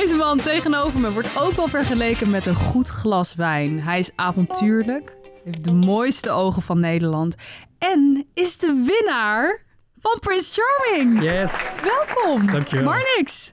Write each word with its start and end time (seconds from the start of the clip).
Deze 0.00 0.14
man 0.14 0.38
tegenover 0.38 1.00
me 1.00 1.10
wordt 1.12 1.40
ook 1.40 1.52
wel 1.52 1.68
vergeleken 1.68 2.30
met 2.30 2.46
een 2.46 2.54
goed 2.54 2.88
glas 2.88 3.34
wijn. 3.34 3.80
Hij 3.80 3.98
is 3.98 4.10
avontuurlijk, 4.14 5.16
heeft 5.44 5.64
de 5.64 5.72
mooiste 5.72 6.30
ogen 6.30 6.62
van 6.62 6.80
Nederland 6.80 7.34
en 7.78 8.26
is 8.32 8.58
de 8.58 8.84
winnaar 8.86 9.62
van 9.98 10.18
Prince 10.20 10.60
Charming. 10.60 11.22
Yes. 11.22 11.76
Welkom. 11.82 12.50
Dankjewel. 12.50 12.84
Marnix, 12.84 13.52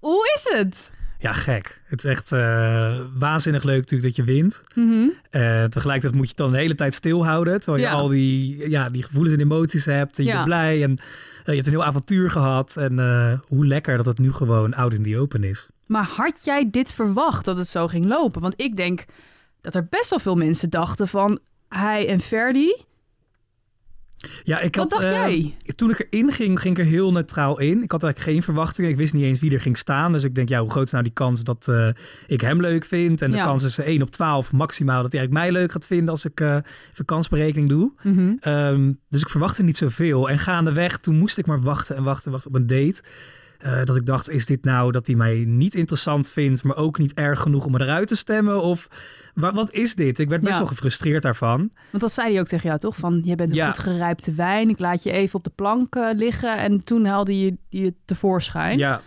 hoe 0.00 0.32
is 0.34 0.56
het? 0.58 0.92
Ja, 1.18 1.32
gek. 1.32 1.82
Het 1.84 2.04
is 2.04 2.10
echt 2.10 2.32
uh, 2.32 3.00
waanzinnig 3.18 3.62
leuk 3.62 3.80
natuurlijk 3.80 4.16
dat 4.16 4.26
je 4.26 4.32
wint. 4.32 4.60
Mm 4.74 4.90
-hmm. 4.90 5.12
uh, 5.42 5.64
tegelijkertijd 5.64 6.14
moet 6.14 6.22
je 6.24 6.28
het 6.28 6.36
dan 6.36 6.52
de 6.52 6.58
hele 6.58 6.74
tijd 6.74 6.94
stilhouden. 6.94 7.60
Terwijl 7.60 7.82
je 7.84 7.90
Ja. 7.90 7.94
al 7.96 8.08
die, 8.08 8.70
ja, 8.70 8.88
die 8.88 9.02
gevoelens 9.02 9.34
en 9.34 9.40
emoties 9.40 9.84
hebt. 9.84 10.18
En 10.18 10.24
je 10.24 10.30
Ja. 10.30 10.34
bent 10.36 10.46
blij. 10.46 10.82
En 10.82 10.98
je 11.54 11.62
hebt 11.62 11.66
een 11.66 11.80
heel 11.80 11.88
avontuur 11.90 12.30
gehad. 12.30 12.76
En 12.76 12.98
eh, 12.98 13.38
hoe 13.48 13.66
lekker 13.66 13.96
dat 13.96 14.06
het 14.06 14.18
nu 14.18 14.32
gewoon 14.32 14.74
out 14.74 14.92
in 14.92 15.02
the 15.02 15.18
open 15.18 15.44
is. 15.44 15.68
Maar 15.86 16.04
had 16.04 16.44
jij 16.44 16.70
dit 16.70 16.92
verwacht 16.92 17.44
dat 17.44 17.56
het 17.56 17.68
zo 17.68 17.86
ging 17.86 18.06
lopen? 18.06 18.40
Want 18.40 18.60
ik 18.60 18.76
denk 18.76 19.04
dat 19.60 19.74
er 19.74 19.86
best 19.90 20.10
wel 20.10 20.18
veel 20.18 20.36
mensen 20.36 20.70
dachten 20.70 21.08
van 21.08 21.38
hij 21.68 22.08
en 22.08 22.20
Ferdi. 22.20 22.84
Ja, 24.44 24.60
ik 24.60 24.76
Wat 24.76 24.90
had, 24.90 25.00
dacht 25.00 25.12
eh, 25.12 25.18
jij? 25.18 25.54
Toen 25.76 25.90
ik 25.90 26.06
erin 26.10 26.32
ging, 26.32 26.60
ging 26.60 26.78
ik 26.78 26.84
er 26.84 26.90
heel 26.90 27.12
neutraal 27.12 27.58
in. 27.60 27.82
Ik 27.82 27.90
had 27.90 28.02
eigenlijk 28.02 28.32
geen 28.32 28.42
verwachtingen. 28.42 28.90
Ik 28.90 28.96
wist 28.96 29.12
niet 29.12 29.24
eens 29.24 29.40
wie 29.40 29.52
er 29.52 29.60
ging 29.60 29.78
staan. 29.78 30.12
Dus 30.12 30.24
ik 30.24 30.34
denk, 30.34 30.48
ja, 30.48 30.60
hoe 30.60 30.70
groot 30.70 30.86
is 30.86 30.90
nou 30.90 31.04
die 31.04 31.12
kans 31.12 31.44
dat 31.44 31.68
eh, 31.68 31.88
ik 32.26 32.40
hem 32.40 32.60
leuk 32.60 32.84
vind? 32.84 33.22
En 33.22 33.30
de 33.30 33.36
kans 33.36 33.62
is 33.62 33.78
1 33.78 34.02
op 34.02 34.10
12 34.10 34.52
maximaal 34.52 35.02
dat 35.02 35.12
hij 35.12 35.20
eigenlijk 35.20 35.50
mij 35.52 35.60
leuk 35.60 35.72
gaat 35.72 35.86
vinden 35.86 36.08
als 36.08 36.24
ik 36.24 36.40
eh 36.40 36.56
even 36.92 37.04
kansberekening 37.04 37.68
doe. 37.68 37.92
Mhm. 38.02 38.34
Ehm, 38.40 38.92
dus 39.08 39.20
ik 39.20 39.28
verwachtte 39.28 39.62
niet 39.62 39.76
zoveel. 39.76 40.28
En 40.28 40.38
gaandeweg, 40.38 40.98
toen 40.98 41.18
moest 41.18 41.38
ik 41.38 41.46
maar 41.46 41.60
wachten 41.60 41.96
en 41.96 42.02
wachten 42.02 42.26
en 42.26 42.32
wachten 42.32 42.50
op 42.50 42.56
een 42.56 42.66
date. 42.66 43.02
Eh, 43.58 43.82
dat 43.84 43.96
ik 43.96 44.06
dacht, 44.06 44.30
is 44.30 44.46
dit 44.46 44.64
nou 44.64 44.92
dat 44.92 45.06
hij 45.06 45.16
mij 45.16 45.44
niet 45.46 45.74
interessant 45.74 46.30
vindt, 46.30 46.64
maar 46.64 46.76
ook 46.76 46.98
niet 46.98 47.14
erg 47.14 47.40
genoeg 47.40 47.64
om 47.66 47.72
me 47.72 47.80
eruit 47.80 48.08
te 48.08 48.16
stemmen? 48.16 48.62
Of 48.62 48.88
wa- 49.34 49.52
wat 49.52 49.72
is 49.72 49.94
dit? 49.94 50.18
Ik 50.18 50.28
werd 50.28 50.40
best 50.40 50.52
Ja. 50.52 50.58
wel 50.58 50.68
gefrustreerd 50.68 51.22
daarvan. 51.22 51.58
Want 51.90 52.02
dat 52.02 52.12
zei 52.12 52.30
hij 52.30 52.40
ook 52.40 52.46
tegen 52.46 52.66
jou, 52.68 52.78
toch? 52.80 52.96
Van, 52.96 53.20
jij 53.24 53.34
bent 53.36 53.50
een 53.50 53.56
Ja. 53.56 53.66
goed 53.66 53.78
gerijpte 53.78 54.32
wijn. 54.34 54.68
Ik 54.68 54.78
laat 54.78 55.02
je 55.02 55.10
even 55.10 55.34
op 55.38 55.44
de 55.44 55.52
plank 55.54 55.94
liggen. 56.16 56.56
En 56.58 56.84
toen 56.84 57.04
haalde 57.04 57.40
je 57.44 57.56
je 57.68 57.94
tevoorschijn. 58.04 58.78
Ja, 58.78 59.00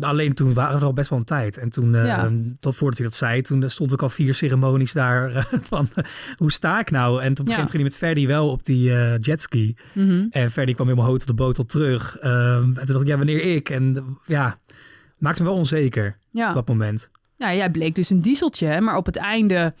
alleen 0.00 0.32
toen 0.34 0.54
waren 0.54 0.78
we 0.78 0.84
al 0.84 0.92
best 0.92 1.10
wel 1.10 1.18
een 1.18 1.24
tijd. 1.24 1.56
En 1.56 1.70
toen, 1.70 1.94
eh, 1.94 2.04
Ja. 2.04 2.30
tot 2.60 2.76
voordat 2.76 2.98
hij 2.98 3.06
dat 3.06 3.16
zei, 3.16 3.42
toen 3.42 3.70
stond 3.70 3.92
ik 3.92 4.02
al 4.02 4.08
vier 4.08 4.34
ceremonies 4.34 4.92
daar 4.92 5.34
eh, 5.34 5.44
van, 5.70 5.88
eh, 5.94 6.04
hoe 6.36 6.52
sta 6.52 6.80
ik 6.80 6.90
nou? 6.90 7.22
En 7.22 7.34
toen 7.34 7.44
Ja. 7.46 7.50
begint 7.50 7.70
ging 7.70 7.82
hij 7.82 7.90
met 7.90 7.96
Ferdi 7.96 8.26
wel 8.26 8.50
op 8.50 8.64
die 8.64 8.94
eh, 8.94 9.18
jetski. 9.20 9.76
Mhm. 9.94 10.26
En 10.30 10.50
Ferdi 10.50 10.74
kwam 10.74 10.86
helemaal 10.86 11.08
hoog 11.10 11.20
op 11.20 11.26
de 11.26 11.34
boot 11.34 11.58
al 11.58 11.64
terug. 11.64 12.16
Ehm, 12.18 12.62
en 12.62 12.74
toen 12.74 12.86
dacht 12.86 13.00
ik, 13.00 13.06
ja, 13.06 13.16
wanneer 13.16 13.42
ik? 13.42 13.70
En 13.70 13.96
eh, 13.96 14.02
ja, 14.26 14.58
maakte 15.18 15.42
me 15.42 15.48
wel 15.48 15.58
onzeker 15.58 16.16
ja. 16.30 16.48
op 16.48 16.54
dat 16.54 16.68
moment. 16.68 17.10
Ja, 17.36 17.54
jij 17.54 17.70
bleek 17.70 17.94
dus 17.94 18.10
een 18.10 18.22
dieseltje, 18.22 18.80
maar 18.80 18.96
op 18.96 19.06
het 19.06 19.16
einde 19.16 19.74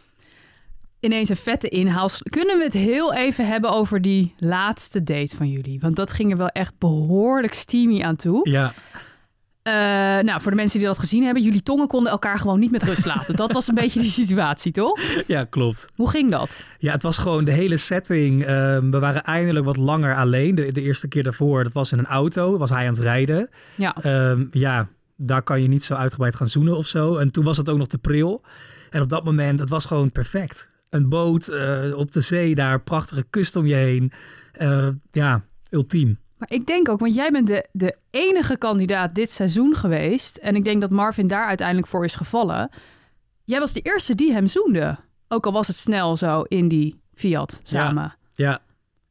ineens 1.00 1.28
een 1.28 1.36
vette 1.36 1.68
inhaal. 1.68 2.08
Kunnen 2.22 2.58
we 2.58 2.64
het 2.64 2.72
heel 2.72 3.14
even 3.14 3.46
hebben 3.46 3.70
over 3.70 4.02
die 4.02 4.34
laatste 4.38 5.02
date 5.02 5.36
van 5.36 5.50
jullie? 5.50 5.80
Want 5.80 5.96
dat 5.96 6.12
ging 6.12 6.30
er 6.30 6.36
wel 6.36 6.48
echt 6.48 6.78
behoorlijk 6.78 7.54
steamy 7.54 8.02
aan 8.02 8.16
toe. 8.16 8.50
Ja, 8.50 8.74
Eh, 9.68 10.24
nou, 10.24 10.40
voor 10.40 10.50
de 10.50 10.56
mensen 10.56 10.78
die 10.78 10.88
dat 10.88 10.98
gezien 10.98 11.24
hebben, 11.24 11.42
jullie 11.42 11.62
tongen 11.62 11.86
konden 11.86 12.12
elkaar 12.12 12.38
gewoon 12.38 12.58
niet 12.58 12.70
met 12.70 12.82
rust 12.82 13.06
laten. 13.14 13.36
Dat 13.36 13.52
was 13.52 13.68
een 13.68 13.74
beetje 13.74 14.00
die 14.00 14.10
situatie, 14.10 14.72
toch? 14.72 15.00
ja, 15.26 15.44
klopt. 15.44 15.88
Hoe 15.94 16.10
ging 16.10 16.30
dat? 16.30 16.64
Ja, 16.78 16.92
het 16.92 17.02
was 17.02 17.18
gewoon 17.18 17.44
de 17.44 17.50
hele 17.52 17.76
setting. 17.76 18.44
Ehm, 18.44 18.90
we 18.90 18.98
waren 18.98 19.24
eindelijk 19.24 19.64
wat 19.64 19.76
langer 19.76 20.16
alleen. 20.16 20.54
De, 20.54 20.72
de 20.72 20.82
eerste 20.82 21.08
keer 21.08 21.22
daarvoor, 21.22 21.64
dat 21.64 21.72
was 21.72 21.92
in 21.92 21.98
een 21.98 22.06
auto. 22.06 22.58
Was 22.58 22.70
hij 22.70 22.86
aan 22.86 22.92
het 22.92 23.02
rijden. 23.02 23.48
Ja, 23.74 23.96
Ehm, 24.02 24.44
ja, 24.50 24.88
daar 25.16 25.42
kan 25.42 25.62
je 25.62 25.68
niet 25.68 25.84
zo 25.84 25.94
uitgebreid 25.94 26.36
gaan 26.36 26.48
zoenen 26.48 26.76
of 26.76 26.86
zo. 26.86 27.16
En 27.16 27.32
toen 27.32 27.44
was 27.44 27.56
het 27.56 27.68
ook 27.68 27.78
nog 27.78 27.86
te 27.88 27.98
pril. 27.98 28.42
En 28.90 29.02
op 29.02 29.08
dat 29.08 29.24
moment, 29.24 29.60
het 29.60 29.70
was 29.70 29.84
gewoon 29.84 30.12
perfect. 30.12 30.70
Een 30.90 31.08
boot 31.08 31.48
eh, 31.48 31.96
op 31.96 32.12
de 32.12 32.20
zee 32.20 32.54
daar, 32.54 32.80
prachtige 32.80 33.24
kust 33.30 33.56
om 33.56 33.66
je 33.66 33.74
heen. 33.74 34.12
Eh, 34.52 34.88
ja, 35.12 35.42
ultiem. 35.70 36.18
Maar 36.38 36.50
ik 36.52 36.66
denk 36.66 36.88
ook, 36.88 37.00
want 37.00 37.14
jij 37.14 37.30
bent 37.30 37.46
de, 37.46 37.68
de 37.72 37.96
enige 38.10 38.56
kandidaat 38.56 39.14
dit 39.14 39.30
seizoen 39.30 39.74
geweest. 39.74 40.36
En 40.36 40.54
ik 40.56 40.64
denk 40.64 40.80
dat 40.80 40.90
Marvin 40.90 41.26
daar 41.26 41.46
uiteindelijk 41.46 41.86
voor 41.88 42.04
is 42.04 42.14
gevallen. 42.14 42.70
Jij 43.44 43.58
was 43.60 43.72
de 43.72 43.80
eerste 43.80 44.14
die 44.14 44.32
hem 44.32 44.46
zoende. 44.46 44.96
Ook 45.28 45.46
al 45.46 45.52
was 45.52 45.66
het 45.66 45.76
snel 45.76 46.16
zo 46.16 46.42
in 46.42 46.68
die 46.68 47.00
Fiat 47.14 47.60
samen. 47.62 48.14
Ja, 48.34 48.58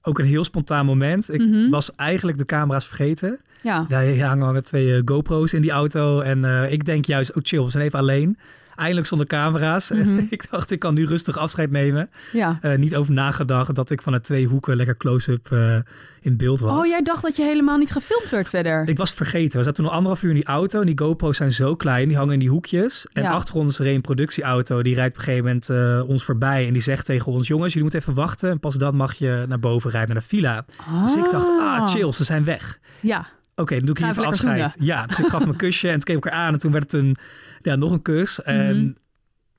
ook 0.02 0.20
een 0.20 0.26
heel 0.26 0.44
spontaan 0.44 0.86
moment. 0.86 1.34
Ik 1.34 1.40
Mhm. 1.42 1.70
was 1.70 1.92
eigenlijk 1.96 2.38
de 2.38 2.46
camera's 2.46 2.88
vergeten. 2.88 3.40
Ja. 3.62 3.86
Daar 3.88 4.18
hangen 4.20 4.64
twee 4.64 4.96
eh, 4.96 5.02
GoPro's 5.06 5.54
in 5.54 5.62
die 5.62 5.72
auto. 5.72 6.20
En 6.20 6.46
eh, 6.46 6.72
ik 6.72 6.86
denk 6.86 7.06
juist, 7.06 7.34
oh 7.36 7.44
chill, 7.44 7.64
we 7.64 7.70
zijn 7.70 7.84
even 7.84 8.00
alleen. 8.00 8.38
Eindelijk 8.78 9.08
zonder 9.08 9.28
camera's. 9.28 9.90
Mhm. 9.92 10.26
Ik 10.30 10.50
dacht, 10.52 10.72
ik 10.72 10.80
kan 10.80 10.94
nu 10.94 11.06
rustig 11.06 11.38
afscheid 11.38 11.72
nemen. 11.72 12.10
ja. 12.32 12.58
Eh, 12.62 12.78
niet 12.78 12.96
over 12.96 13.14
nagedacht 13.14 13.76
dat 13.76 13.90
ik 13.90 14.02
vanuit 14.02 14.24
twee 14.24 14.46
hoeken 14.46 14.76
lekker 14.76 14.98
close-up 14.98 15.52
eh, 15.52 15.76
in 16.22 16.38
beeld 16.38 16.60
was. 16.60 16.80
Oh, 16.80 16.86
jij 16.86 17.02
dacht 17.02 17.22
dat 17.22 17.36
je 17.36 17.44
helemaal 17.44 17.78
niet 17.78 17.92
gefilmd 17.92 18.30
werd 18.30 18.50
verder. 18.50 18.88
Ik 18.88 18.98
was 18.98 19.12
vergeten. 19.12 19.58
We 19.58 19.64
zaten 19.66 19.84
nog 19.84 19.92
anderhalf 19.92 20.24
uur 20.24 20.30
in 20.30 20.36
die 20.36 20.46
auto. 20.46 20.80
En 20.80 20.86
die 20.86 20.98
GoPro's 21.00 21.38
zijn 21.38 21.52
zo 21.52 21.76
klein. 21.76 22.08
Die 22.08 22.18
hangen 22.18 22.34
in 22.34 22.40
die 22.40 22.50
hoekjes. 22.50 23.08
En 23.14 23.24
Ja. 23.24 23.32
achter 23.32 23.56
ons 23.56 23.80
reed 23.80 23.96
een 23.96 24.02
productieauto. 24.02 24.82
Die 24.82 24.96
rijdt 24.96 25.12
op 25.12 25.18
een 25.18 25.24
gegeven 25.24 25.46
moment 25.46 25.70
eh, 25.70 26.10
ons 26.10 26.24
voorbij. 26.24 26.68
En 26.68 26.74
die 26.74 26.82
zegt 26.82 27.06
tegen 27.06 27.32
ons... 27.32 27.48
Jongens, 27.48 27.74
jullie 27.74 27.90
moeten 27.92 28.00
even 28.00 28.14
wachten. 28.22 28.50
En 28.50 28.60
pas 28.60 28.76
dan 28.76 28.96
mag 28.96 29.14
je 29.14 29.46
naar 29.48 29.60
boven 29.60 29.90
rijden 29.92 30.14
naar 30.14 30.22
de 30.24 30.28
villa. 30.30 30.66
Dus 31.04 31.16
ik 31.16 31.30
dacht, 31.30 31.48
ah 31.48 31.88
chill, 31.90 32.12
ze 32.14 32.24
zijn 32.24 32.44
weg. 32.44 32.80
Ja, 33.00 33.28
Oké, 33.60 33.76
dan 33.76 33.86
doe 33.86 33.96
ik 33.96 33.98
hier 34.02 34.10
even 34.10 34.26
afscheid. 34.26 34.76
Ja, 34.80 35.06
dus 35.06 35.20
ik 35.20 35.26
gaf 35.28 35.40
hem 35.40 35.50
een 35.50 35.56
kusje 35.66 35.88
en 35.88 35.94
het 35.94 36.04
keek 36.04 36.16
elkaar 36.16 36.32
aan. 36.32 36.54
En 36.54 36.60
toen 36.60 36.72
werd 36.72 36.92
het 36.92 37.02
een, 37.02 37.16
ja, 37.62 37.76
nog 37.76 37.92
een 37.92 38.02
kus. 38.02 38.42
En 38.44 38.78
Mhm. 38.78 38.88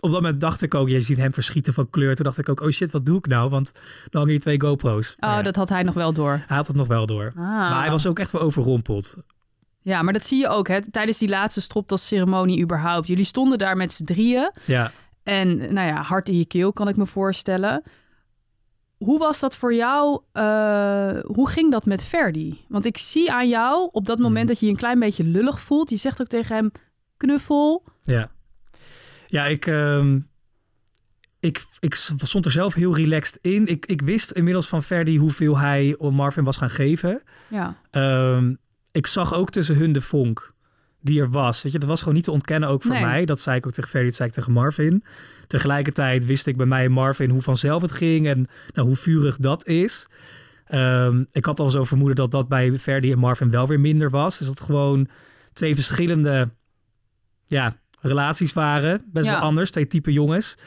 op 0.00 0.10
dat 0.10 0.20
moment 0.22 0.40
dacht 0.40 0.62
ik 0.62 0.74
ook, 0.74 0.88
je 0.88 1.00
ziet 1.00 1.16
hem 1.16 1.32
verschieten 1.32 1.72
van 1.72 1.90
kleur. 1.90 2.14
Toen 2.14 2.24
dacht 2.24 2.38
ik 2.38 2.48
ook, 2.48 2.60
oh 2.60 2.68
shit, 2.70 2.90
wat 2.90 3.06
doe 3.06 3.18
ik 3.18 3.26
nou? 3.26 3.48
Want 3.50 3.72
dan 3.74 3.82
hangen 4.10 4.28
hier 4.28 4.40
twee 4.40 4.60
GoPro's. 4.60 5.10
oh, 5.10 5.16
ja, 5.30 5.42
dat 5.42 5.56
had 5.56 5.68
hij 5.68 5.82
nog 5.82 5.94
wel 5.94 6.12
door. 6.12 6.42
Hij 6.46 6.56
had 6.56 6.66
het 6.66 6.76
nog 6.76 6.86
wel 6.86 7.06
door. 7.06 7.32
Ah. 7.36 7.42
Maar 7.44 7.80
hij 7.80 7.90
was 7.90 8.06
ook 8.06 8.18
echt 8.18 8.30
wel 8.32 8.40
overrompeld. 8.42 9.16
Ja, 9.82 10.02
maar 10.02 10.12
dat 10.12 10.24
zie 10.24 10.38
je 10.38 10.48
ook 10.48 10.68
hè, 10.68 10.90
tijdens 10.90 11.18
die 11.18 11.28
laatste 11.28 11.60
stropdasceremonie 11.60 12.62
überhaupt. 12.62 13.06
Jullie 13.06 13.24
stonden 13.24 13.58
daar 13.58 13.76
met 13.76 13.92
z'n 13.92 14.04
drieën. 14.04 14.52
Ja, 14.64 14.92
En 15.22 15.56
nou 15.58 15.88
ja, 15.88 16.02
hart 16.02 16.28
in 16.28 16.38
je 16.38 16.46
keel 16.46 16.72
kan 16.72 16.88
ik 16.88 16.96
me 16.96 17.06
voorstellen. 17.06 17.82
Hoe 18.98 19.18
was 19.18 19.40
dat 19.40 19.56
voor 19.56 19.74
jou? 19.74 20.20
eh, 20.32 21.18
hoe 21.24 21.48
ging 21.48 21.70
dat 21.70 21.86
met 21.86 22.04
Ferdi? 22.04 22.64
Want 22.68 22.86
ik 22.86 22.98
zie 22.98 23.32
aan 23.32 23.48
jou 23.48 23.88
op 23.92 24.06
dat 24.06 24.18
moment 24.18 24.38
Mhm. 24.38 24.46
dat 24.46 24.58
je 24.58 24.66
je 24.66 24.72
een 24.72 24.78
klein 24.78 24.98
beetje 24.98 25.24
lullig 25.24 25.60
voelt. 25.60 25.90
Je 25.90 25.96
zegt 25.96 26.20
ook 26.20 26.26
tegen 26.26 26.56
hem 26.56 26.70
knuffel. 27.16 27.84
ja. 28.02 28.30
Ja, 29.30 29.46
ik, 29.46 29.66
ehm, 29.66 30.18
ik, 31.40 31.64
ik 31.80 31.94
stond 31.94 32.44
er 32.44 32.50
zelf 32.50 32.74
heel 32.74 32.94
relaxed 32.96 33.38
in. 33.40 33.66
Ik, 33.66 33.86
ik 33.86 34.00
wist 34.02 34.30
inmiddels 34.30 34.68
van 34.68 34.82
Ferdi 34.82 35.18
hoeveel 35.18 35.58
hij 35.58 35.94
om 35.98 36.14
Marvin 36.14 36.44
was 36.44 36.56
gaan 36.56 36.70
geven. 36.70 37.22
Ja, 37.48 37.76
Ehm, 37.90 38.54
ik 38.92 39.06
zag 39.06 39.34
ook 39.34 39.50
tussen 39.50 39.76
hun 39.76 39.92
de 39.92 40.00
vonk 40.00 40.52
die 41.00 41.20
er 41.20 41.30
was. 41.30 41.62
Weet 41.62 41.72
je, 41.72 41.78
dat 41.78 41.88
was 41.88 41.98
gewoon 41.98 42.14
niet 42.14 42.24
te 42.24 42.30
ontkennen 42.30 42.68
ook 42.68 42.82
voor 42.82 42.92
Nee. 42.92 43.02
mij. 43.04 43.24
Dat 43.24 43.40
zei 43.40 43.56
ik 43.56 43.66
ook 43.66 43.72
tegen 43.72 43.90
Ferdi, 43.90 44.06
dat 44.06 44.16
zei 44.16 44.28
ik 44.28 44.34
tegen 44.34 44.52
Marvin. 44.52 45.04
Tegelijkertijd 45.48 46.24
wist 46.26 46.46
ik 46.46 46.56
bij 46.56 46.66
mij 46.66 46.84
en 46.84 46.92
Marvin 46.92 47.30
hoe 47.30 47.42
vanzelf 47.42 47.82
het 47.82 47.92
ging 47.92 48.26
en 48.26 48.46
nou, 48.74 48.86
hoe 48.86 48.96
vurig 48.96 49.36
dat 49.36 49.66
is. 49.66 50.06
Ehm, 50.64 51.24
ik 51.32 51.44
had 51.44 51.60
al 51.60 51.70
zo 51.70 51.84
vermoeden 51.84 52.16
dat 52.16 52.30
dat 52.30 52.48
bij 52.48 52.72
Ferdi 52.78 53.12
en 53.12 53.18
Marvin 53.18 53.50
wel 53.50 53.66
weer 53.66 53.80
minder 53.80 54.10
was. 54.10 54.38
Dus 54.38 54.46
dat 54.46 54.60
gewoon 54.60 55.08
twee 55.52 55.74
verschillende 55.74 56.50
ja, 57.46 57.76
relaties 58.00 58.52
waren. 58.52 59.04
Best 59.12 59.26
Ja. 59.26 59.32
wel 59.32 59.40
anders, 59.40 59.70
twee 59.70 59.86
type 59.86 60.12
jongens. 60.12 60.58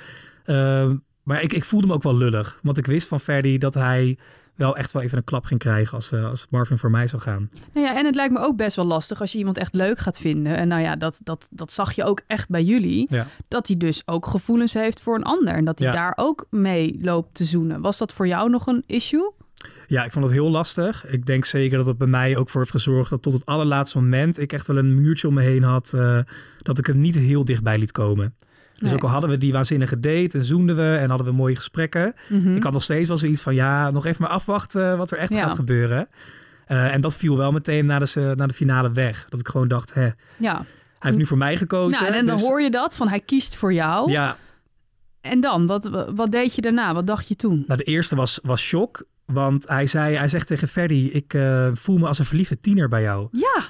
Ehm, 0.45 0.95
maar 1.23 1.41
ik, 1.41 1.53
ik 1.53 1.63
voelde 1.63 1.87
me 1.87 1.93
ook 1.93 2.03
wel 2.03 2.17
lullig. 2.17 2.59
Want 2.61 2.77
ik 2.77 2.85
wist 2.85 3.07
van 3.07 3.19
Ferdi 3.19 3.57
dat 3.57 3.73
hij 3.73 4.17
wel 4.55 4.75
echt 4.77 4.91
wel 4.91 5.01
even 5.01 5.17
een 5.17 5.23
klap 5.23 5.45
ging 5.45 5.59
krijgen 5.59 5.93
als, 5.93 6.11
eh, 6.11 6.25
als 6.25 6.47
Marvin 6.49 6.77
voor 6.77 6.91
mij 6.91 7.07
zou 7.07 7.21
gaan. 7.21 7.49
nou 7.73 7.85
ja, 7.85 7.97
en 7.97 8.05
het 8.05 8.15
lijkt 8.15 8.33
me 8.33 8.39
ook 8.39 8.55
best 8.57 8.75
wel 8.75 8.85
lastig 8.85 9.21
als 9.21 9.31
je 9.31 9.37
iemand 9.37 9.57
echt 9.57 9.73
leuk 9.73 9.99
gaat 9.99 10.17
vinden. 10.17 10.57
En 10.57 10.67
nou 10.67 10.81
ja, 10.81 10.95
dat, 10.95 11.19
dat, 11.23 11.47
dat 11.49 11.71
zag 11.71 11.91
je 11.91 12.03
ook 12.03 12.21
echt 12.27 12.49
bij 12.49 12.63
jullie. 12.63 13.07
Ja. 13.09 13.27
Dat 13.47 13.67
hij 13.67 13.77
dus 13.77 14.01
ook 14.05 14.25
gevoelens 14.25 14.73
heeft 14.73 14.99
voor 15.01 15.15
een 15.15 15.23
ander. 15.23 15.53
En 15.53 15.65
dat 15.65 15.79
hij 15.79 15.87
Ja. 15.87 15.93
daar 15.93 16.13
ook 16.15 16.45
mee 16.49 16.97
loopt 17.01 17.35
te 17.35 17.45
zoenen. 17.45 17.81
Was 17.81 17.97
dat 17.97 18.13
voor 18.13 18.27
jou 18.27 18.49
nog 18.49 18.67
een 18.67 18.83
issue? 18.87 19.31
Ja, 19.87 20.03
ik 20.03 20.11
vond 20.11 20.25
het 20.25 20.33
heel 20.33 20.49
lastig. 20.49 21.05
Ik 21.07 21.25
denk 21.25 21.45
zeker 21.45 21.77
dat 21.77 21.85
het 21.85 21.97
bij 21.97 22.07
mij 22.07 22.37
ook 22.37 22.49
voor 22.49 22.59
heeft 22.61 22.73
gezorgd 22.73 23.09
dat 23.09 23.21
tot 23.21 23.33
het 23.33 23.45
allerlaatste 23.45 23.97
moment 23.97 24.39
ik 24.39 24.53
echt 24.53 24.67
wel 24.67 24.77
een 24.77 25.01
muurtje 25.01 25.27
om 25.27 25.33
me 25.33 25.41
heen 25.41 25.63
had. 25.63 25.93
eh, 25.93 26.19
dat 26.57 26.77
ik 26.77 26.85
hem 26.85 26.99
niet 26.99 27.15
heel 27.15 27.45
dichtbij 27.45 27.77
liet 27.77 27.91
komen. 27.91 28.35
Dus 28.81 28.89
Nee. 28.89 28.93
ook 28.99 29.03
al 29.03 29.09
hadden 29.09 29.29
we 29.29 29.37
die 29.37 29.51
waanzinnige 29.51 29.99
date 29.99 30.37
en 30.37 30.45
zoenden 30.45 30.75
we 30.75 30.97
en 30.97 31.09
hadden 31.09 31.27
we 31.27 31.33
mooie 31.33 31.55
gesprekken. 31.55 32.13
Mhm. 32.29 32.55
Ik 32.55 32.63
had 32.63 32.73
nog 32.73 32.83
steeds 32.83 33.07
wel 33.07 33.17
zoiets 33.17 33.41
van 33.41 33.55
ja, 33.55 33.91
nog 33.91 34.05
even 34.05 34.21
maar 34.21 34.31
afwachten 34.31 34.97
wat 34.97 35.11
er 35.11 35.17
echt 35.17 35.33
Ja. 35.33 35.41
gaat 35.41 35.53
gebeuren. 35.55 36.07
Eh, 36.65 36.93
en 36.93 37.01
dat 37.01 37.15
viel 37.15 37.37
wel 37.37 37.51
meteen 37.51 37.85
na 37.85 37.99
de, 37.99 38.33
na 38.35 38.47
de 38.47 38.53
finale 38.53 38.91
weg. 38.91 39.25
Dat 39.29 39.39
ik 39.39 39.47
gewoon 39.47 39.67
dacht, 39.67 39.93
hè, 39.93 40.01
hij 40.01 40.13
Ja, 40.37 40.65
heeft 40.99 41.17
nu 41.17 41.25
voor 41.25 41.37
mij 41.37 41.57
gekozen. 41.57 42.01
nou, 42.03 42.13
en 42.15 42.25
dan 42.25 42.35
dus- 42.35 42.45
hoor 42.45 42.61
je 42.61 42.71
dat 42.71 42.95
van 42.95 43.07
hij 43.07 43.19
kiest 43.19 43.55
voor 43.55 43.73
jou. 43.73 44.11
Ja, 44.11 44.37
En 45.21 45.39
dan, 45.39 45.65
wat, 45.67 45.89
wat 46.15 46.31
deed 46.31 46.55
je 46.55 46.61
daarna? 46.61 46.93
Wat 46.93 47.07
dacht 47.07 47.27
je 47.27 47.35
toen? 47.35 47.63
nou 47.67 47.77
de 47.79 47.83
eerste 47.85 48.15
was, 48.15 48.39
was 48.43 48.61
shock. 48.61 49.03
Want 49.25 49.67
hij, 49.67 49.85
zei, 49.85 50.15
hij 50.15 50.27
zegt 50.27 50.47
tegen 50.47 50.67
Ferdy, 50.67 51.09
ik 51.13 51.33
eh, 51.33 51.67
voel 51.73 51.97
me 51.97 52.07
als 52.07 52.19
een 52.19 52.25
verliefde 52.25 52.57
tiener 52.57 52.89
bij 52.89 53.01
jou. 53.01 53.27
Ja, 53.31 53.61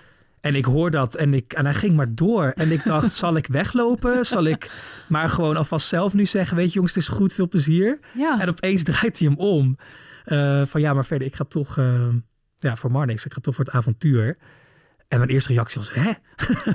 En 0.41 0.55
ik 0.55 0.65
hoor 0.65 0.91
dat 0.91 1.15
en, 1.15 1.33
ik, 1.33 1.53
en 1.53 1.65
hij 1.65 1.73
ging 1.73 1.95
maar 1.95 2.15
door. 2.15 2.51
En 2.55 2.71
ik 2.71 2.85
dacht, 2.85 3.11
zal 3.23 3.35
ik 3.35 3.47
weglopen? 3.47 4.25
Zal 4.25 4.43
ik 4.43 4.71
maar 5.07 5.29
gewoon 5.29 5.57
alvast 5.57 5.87
zelf 5.87 6.13
nu 6.13 6.25
zeggen... 6.25 6.57
weet 6.57 6.67
je 6.67 6.73
jongens, 6.73 6.95
het 6.95 7.03
is 7.03 7.09
goed, 7.09 7.33
veel 7.33 7.47
plezier. 7.47 7.99
Ja. 8.13 8.39
En 8.39 8.49
opeens 8.49 8.83
draait 8.91 9.19
hij 9.19 9.27
hem 9.27 9.37
om. 9.37 9.77
Eh, 10.25 10.65
van 10.65 10.81
ja, 10.81 10.93
maar 10.93 11.05
verder, 11.05 11.27
ik 11.27 11.35
ga 11.35 11.43
toch... 11.43 11.77
eh, 11.77 12.07
ja, 12.57 12.75
voor 12.75 12.91
Marnix, 12.91 13.25
ik 13.25 13.33
ga 13.33 13.39
toch 13.39 13.55
voor 13.55 13.65
het 13.65 13.73
avontuur. 13.73 14.37
En 15.07 15.17
mijn 15.17 15.29
eerste 15.29 15.53
reactie 15.53 15.81
was, 15.81 15.93
hè? 15.93 16.11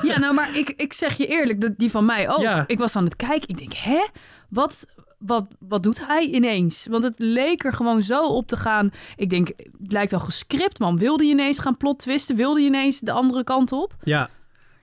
Ja, 0.09 0.19
nou, 0.19 0.35
maar 0.35 0.57
ik, 0.57 0.71
ik 0.71 0.93
zeg 0.93 1.17
je 1.17 1.27
eerlijk, 1.27 1.79
die 1.79 1.91
van 1.91 2.05
mij 2.05 2.29
ook. 2.29 2.41
Ja. 2.41 2.65
Ik 2.67 2.79
was 2.79 2.97
aan 2.97 3.05
het 3.05 3.17
kijken. 3.17 3.49
Ik 3.49 3.59
denk, 3.59 3.73
hè? 3.73 4.07
Wat, 4.49 4.87
wat, 5.19 5.47
wat 5.59 5.83
doet 5.83 6.07
hij 6.07 6.27
ineens? 6.27 6.87
Want 6.91 7.03
het 7.03 7.15
leek 7.19 7.65
er 7.65 7.73
gewoon 7.73 8.03
zo 8.03 8.27
op 8.27 8.47
te 8.49 8.57
gaan. 8.57 8.91
Ik 9.17 9.31
denk, 9.31 9.49
het 9.83 9.93
lijkt 9.93 10.11
wel 10.11 10.21
gescript, 10.21 10.79
man. 10.79 10.99
Wilde 10.99 11.25
je 11.25 11.31
ineens 11.33 11.59
gaan 11.59 11.77
plot 11.77 11.99
twisten? 11.99 12.37
Wilde 12.37 12.61
je 12.61 12.67
ineens 12.67 13.01
de 13.01 13.13
andere 13.13 13.45
kant 13.45 13.73
op? 13.73 13.95
Ja. 14.03 14.31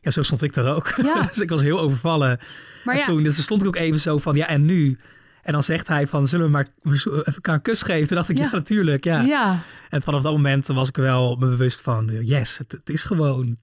Ja, 0.01 0.11
zo 0.11 0.21
stond 0.21 0.41
ik 0.41 0.55
er 0.55 0.75
ook. 0.75 0.93
Ja. 1.03 1.21
dus 1.27 1.39
ik 1.39 1.49
was 1.49 1.61
heel 1.61 1.79
overvallen. 1.79 2.39
Maar 2.83 2.93
en 2.93 2.99
ja, 2.99 3.05
toen 3.05 3.23
dus 3.23 3.43
stond 3.43 3.61
ik 3.61 3.67
ook 3.67 3.75
even 3.75 3.99
zo 3.99 4.17
van, 4.17 4.35
ja, 4.35 4.47
en 4.47 4.65
nu? 4.65 4.97
En 5.43 5.53
dan 5.53 5.63
zegt 5.63 5.87
hij 5.87 6.07
van, 6.07 6.27
zullen 6.27 6.45
we 6.45 6.51
maar 6.51 6.67
even 6.83 7.25
elkaar 7.25 7.55
een 7.55 7.61
kus 7.61 7.81
geven? 7.81 8.07
Toen 8.07 8.17
dacht 8.17 8.29
ik, 8.29 8.37
ja, 8.37 8.43
Ja. 8.43 8.49
natuurlijk, 8.51 9.03
ja. 9.03 9.21
ja. 9.21 9.59
En 9.89 10.01
vanaf 10.01 10.21
dat 10.21 10.31
moment 10.31 10.67
was 10.67 10.87
ik 10.87 10.95
wel 10.97 11.35
me 11.35 11.47
bewust 11.47 11.81
van, 11.81 12.09
yes, 12.21 12.57
het, 12.57 12.71
het 12.71 12.89
is 12.89 13.03
gewoon... 13.03 13.57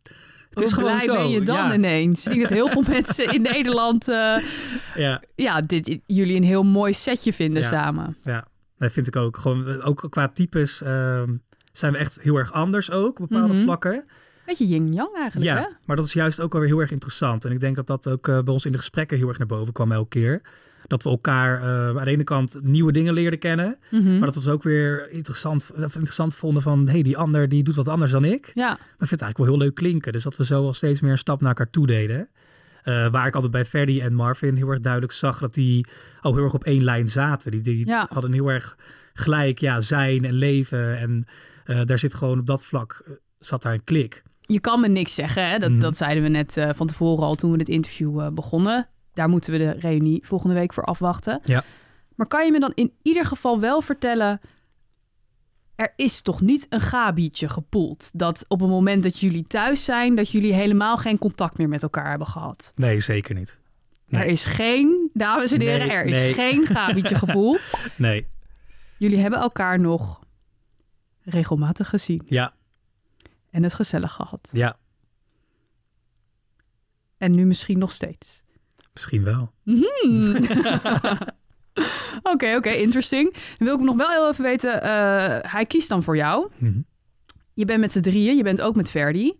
Het 0.50 0.60
is 0.62 0.72
gewoon 0.72 0.90
blij 0.90 1.04
zo. 1.04 1.14
ben 1.14 1.28
je 1.30 1.40
dan 1.42 1.56
ja. 1.56 1.74
ineens? 1.74 2.26
Ik 2.26 2.30
denk 2.30 2.42
dat 2.42 2.50
heel 2.50 2.68
veel 2.68 2.82
mensen 2.96 3.32
in 3.32 3.42
Nederland 3.42 4.08
eh, 4.08 4.36
Ja, 4.94 5.22
ja, 5.34 5.60
dit, 5.60 5.98
jullie 6.06 6.36
een 6.36 6.42
heel 6.44 6.62
mooi 6.62 6.92
setje 6.92 7.32
vinden 7.32 7.62
Ja. 7.62 7.68
samen. 7.68 8.16
ja, 8.22 8.46
dat 8.78 8.92
vind 8.92 9.06
ik 9.06 9.16
ook. 9.16 9.36
Gewoon, 9.36 9.82
ook 9.82 10.06
qua 10.10 10.28
types 10.28 10.82
ehm, 10.82 11.34
zijn 11.72 11.92
we 11.92 11.98
echt 11.98 12.18
heel 12.20 12.36
erg 12.36 12.52
anders 12.52 12.90
ook 12.90 13.20
op 13.20 13.28
bepaalde 13.28 13.52
Mhm. 13.54 13.62
vlakken. 13.62 14.04
Beetje 14.46 14.66
yin-yang 14.66 15.14
eigenlijk, 15.16 15.50
Ja, 15.50 15.56
hè? 15.56 15.66
maar 15.86 15.96
dat 15.96 16.04
is 16.04 16.12
juist 16.12 16.40
ook 16.40 16.52
wel 16.52 16.60
weer 16.60 16.70
heel 16.70 16.80
erg 16.80 16.90
interessant. 16.90 17.44
En 17.44 17.50
ik 17.52 17.60
denk 17.60 17.76
dat 17.76 17.86
dat 17.86 18.08
ook 18.08 18.28
eh, 18.28 18.38
bij 18.42 18.52
ons 18.52 18.64
in 18.66 18.72
de 18.72 18.78
gesprekken 18.78 19.16
heel 19.18 19.28
erg 19.28 19.38
naar 19.38 19.46
boven 19.46 19.72
kwam 19.72 19.92
elke 19.92 20.08
keer. 20.08 20.42
Dat 20.90 21.02
we 21.02 21.10
elkaar 21.10 21.62
eh, 21.62 21.98
aan 21.98 22.04
de 22.04 22.10
ene 22.10 22.24
kant 22.24 22.58
nieuwe 22.62 22.92
dingen 22.92 23.12
leerden 23.14 23.38
kennen. 23.38 23.78
Mhm. 23.90 24.18
Maar 24.18 24.32
dat 24.32 24.42
we 24.44 24.50
ook 24.50 24.62
weer 24.62 25.10
interessant, 25.10 25.70
dat 25.76 25.88
we 25.88 25.94
interessant 25.94 26.34
vonden 26.34 26.62
van... 26.62 26.86
hé, 26.86 26.92
hey, 26.92 27.02
die 27.02 27.16
ander 27.16 27.48
die 27.48 27.62
doet 27.62 27.74
wat 27.76 27.88
anders 27.88 28.10
dan 28.10 28.24
ik. 28.24 28.50
Ja, 28.54 28.66
Maar 28.66 28.74
ik 28.76 28.78
vind 28.98 29.10
het 29.10 29.20
eigenlijk 29.20 29.38
wel 29.38 29.46
heel 29.48 29.58
leuk 29.66 29.74
klinken. 29.74 30.12
Dus 30.12 30.22
dat 30.22 30.36
we 30.36 30.44
zo 30.44 30.64
al 30.64 30.72
steeds 30.74 31.00
meer 31.00 31.10
een 31.10 31.18
stap 31.18 31.40
naar 31.40 31.48
elkaar 31.48 31.70
toe 31.70 31.86
deden. 31.86 32.28
Eh, 32.82 33.10
waar 33.10 33.26
ik 33.26 33.34
altijd 33.34 33.52
bij 33.52 33.64
Ferdy 33.64 34.00
en 34.00 34.14
Marvin 34.14 34.56
heel 34.56 34.68
erg 34.70 34.80
duidelijk 34.80 35.12
zag... 35.12 35.38
dat 35.38 35.54
die 35.54 35.86
al 36.20 36.34
heel 36.34 36.42
erg 36.44 36.54
op 36.54 36.64
één 36.64 36.84
lijn 36.84 37.08
zaten. 37.08 37.50
Die, 37.50 37.60
die 37.60 37.86
Ja. 37.86 38.06
hadden 38.12 38.32
heel 38.32 38.48
erg 38.50 38.76
gelijk 39.14 39.58
ja, 39.58 39.80
zijn 39.80 40.24
en 40.24 40.32
leven. 40.34 40.98
En 40.98 41.26
eh, 41.64 41.80
daar 41.84 41.98
zit 41.98 42.14
gewoon 42.14 42.38
op 42.38 42.46
dat 42.46 42.64
vlak... 42.64 43.04
zat 43.38 43.62
daar 43.62 43.72
een 43.72 43.84
klik. 43.84 44.22
je 44.40 44.60
kan 44.60 44.80
me 44.80 44.88
niks 44.88 45.14
zeggen. 45.14 45.48
Hè? 45.50 45.58
Dat, 45.58 45.70
Mhm. 45.70 45.80
dat 45.80 45.96
zeiden 45.96 46.22
we 46.22 46.28
net 46.28 46.66
van 46.74 46.86
tevoren 46.86 47.24
al 47.24 47.34
toen 47.34 47.52
we 47.52 47.58
het 47.58 47.68
interview 47.68 48.30
begonnen. 48.34 48.88
Daar 49.12 49.28
moeten 49.28 49.52
we 49.52 49.58
de 49.58 49.70
reunie 49.70 50.26
volgende 50.26 50.54
week 50.54 50.72
voor 50.72 50.84
afwachten. 50.84 51.40
Ja. 51.44 51.64
Maar 52.14 52.26
kan 52.26 52.44
je 52.44 52.52
me 52.52 52.60
dan 52.60 52.72
in 52.74 52.92
ieder 53.02 53.24
geval 53.24 53.60
wel 53.60 53.80
vertellen... 53.80 54.40
er 55.74 55.92
is 55.96 56.20
toch 56.22 56.40
niet 56.40 56.66
een 56.68 56.80
gabietje 56.80 57.48
gepoeld? 57.48 58.10
Dat 58.14 58.44
op 58.48 58.60
het 58.60 58.68
moment 58.70 59.02
dat 59.02 59.18
jullie 59.18 59.44
thuis 59.44 59.84
zijn... 59.84 60.14
dat 60.16 60.30
jullie 60.30 60.52
helemaal 60.54 60.96
geen 60.96 61.18
contact 61.18 61.58
meer 61.58 61.68
met 61.68 61.82
elkaar 61.82 62.08
hebben 62.08 62.26
gehad? 62.26 62.72
Nee, 62.74 63.00
zeker 63.00 63.34
niet. 63.34 63.58
Nee. 64.06 64.22
Er 64.22 64.28
is 64.28 64.44
geen, 64.44 65.10
dames 65.12 65.52
en 65.52 65.60
heren, 65.60 65.86
Nee, 65.88 65.96
er 65.96 66.04
is 66.04 66.18
nee. 66.18 66.34
geen 66.34 66.66
gabietje 66.66 67.14
gepoeld. 67.24 67.68
Nee, 67.96 68.26
Jullie 68.98 69.18
hebben 69.18 69.38
elkaar 69.38 69.80
nog 69.80 70.20
regelmatig 71.22 71.88
gezien 71.88 72.22
ja, 72.26 72.54
en 73.50 73.62
het 73.62 73.74
gezellig 73.74 74.12
gehad. 74.12 74.48
ja, 74.52 74.76
En 77.16 77.34
nu 77.34 77.44
misschien 77.44 77.78
nog 77.78 77.92
steeds. 77.92 78.42
Misschien 79.00 79.24
wel. 79.24 79.52
Hmm. 79.64 80.36
Oké, 82.32 82.56
oké, 82.56 82.70
interesting. 82.70 83.32
Dan 83.32 83.66
wil 83.66 83.74
ik 83.74 83.80
nog 83.80 83.96
wel 83.96 84.10
heel 84.10 84.28
even 84.30 84.44
weten, 84.44 84.82
eh, 84.82 85.52
hij 85.52 85.66
kiest 85.66 85.88
dan 85.88 86.02
voor 86.02 86.16
jou. 86.16 86.48
Mhm. 86.56 86.80
Je 87.54 87.64
bent 87.64 87.80
met 87.80 87.92
z'n 87.92 88.00
drieën, 88.00 88.36
je 88.36 88.42
bent 88.42 88.60
ook 88.60 88.76
met 88.76 88.90
Verdi. 88.90 89.32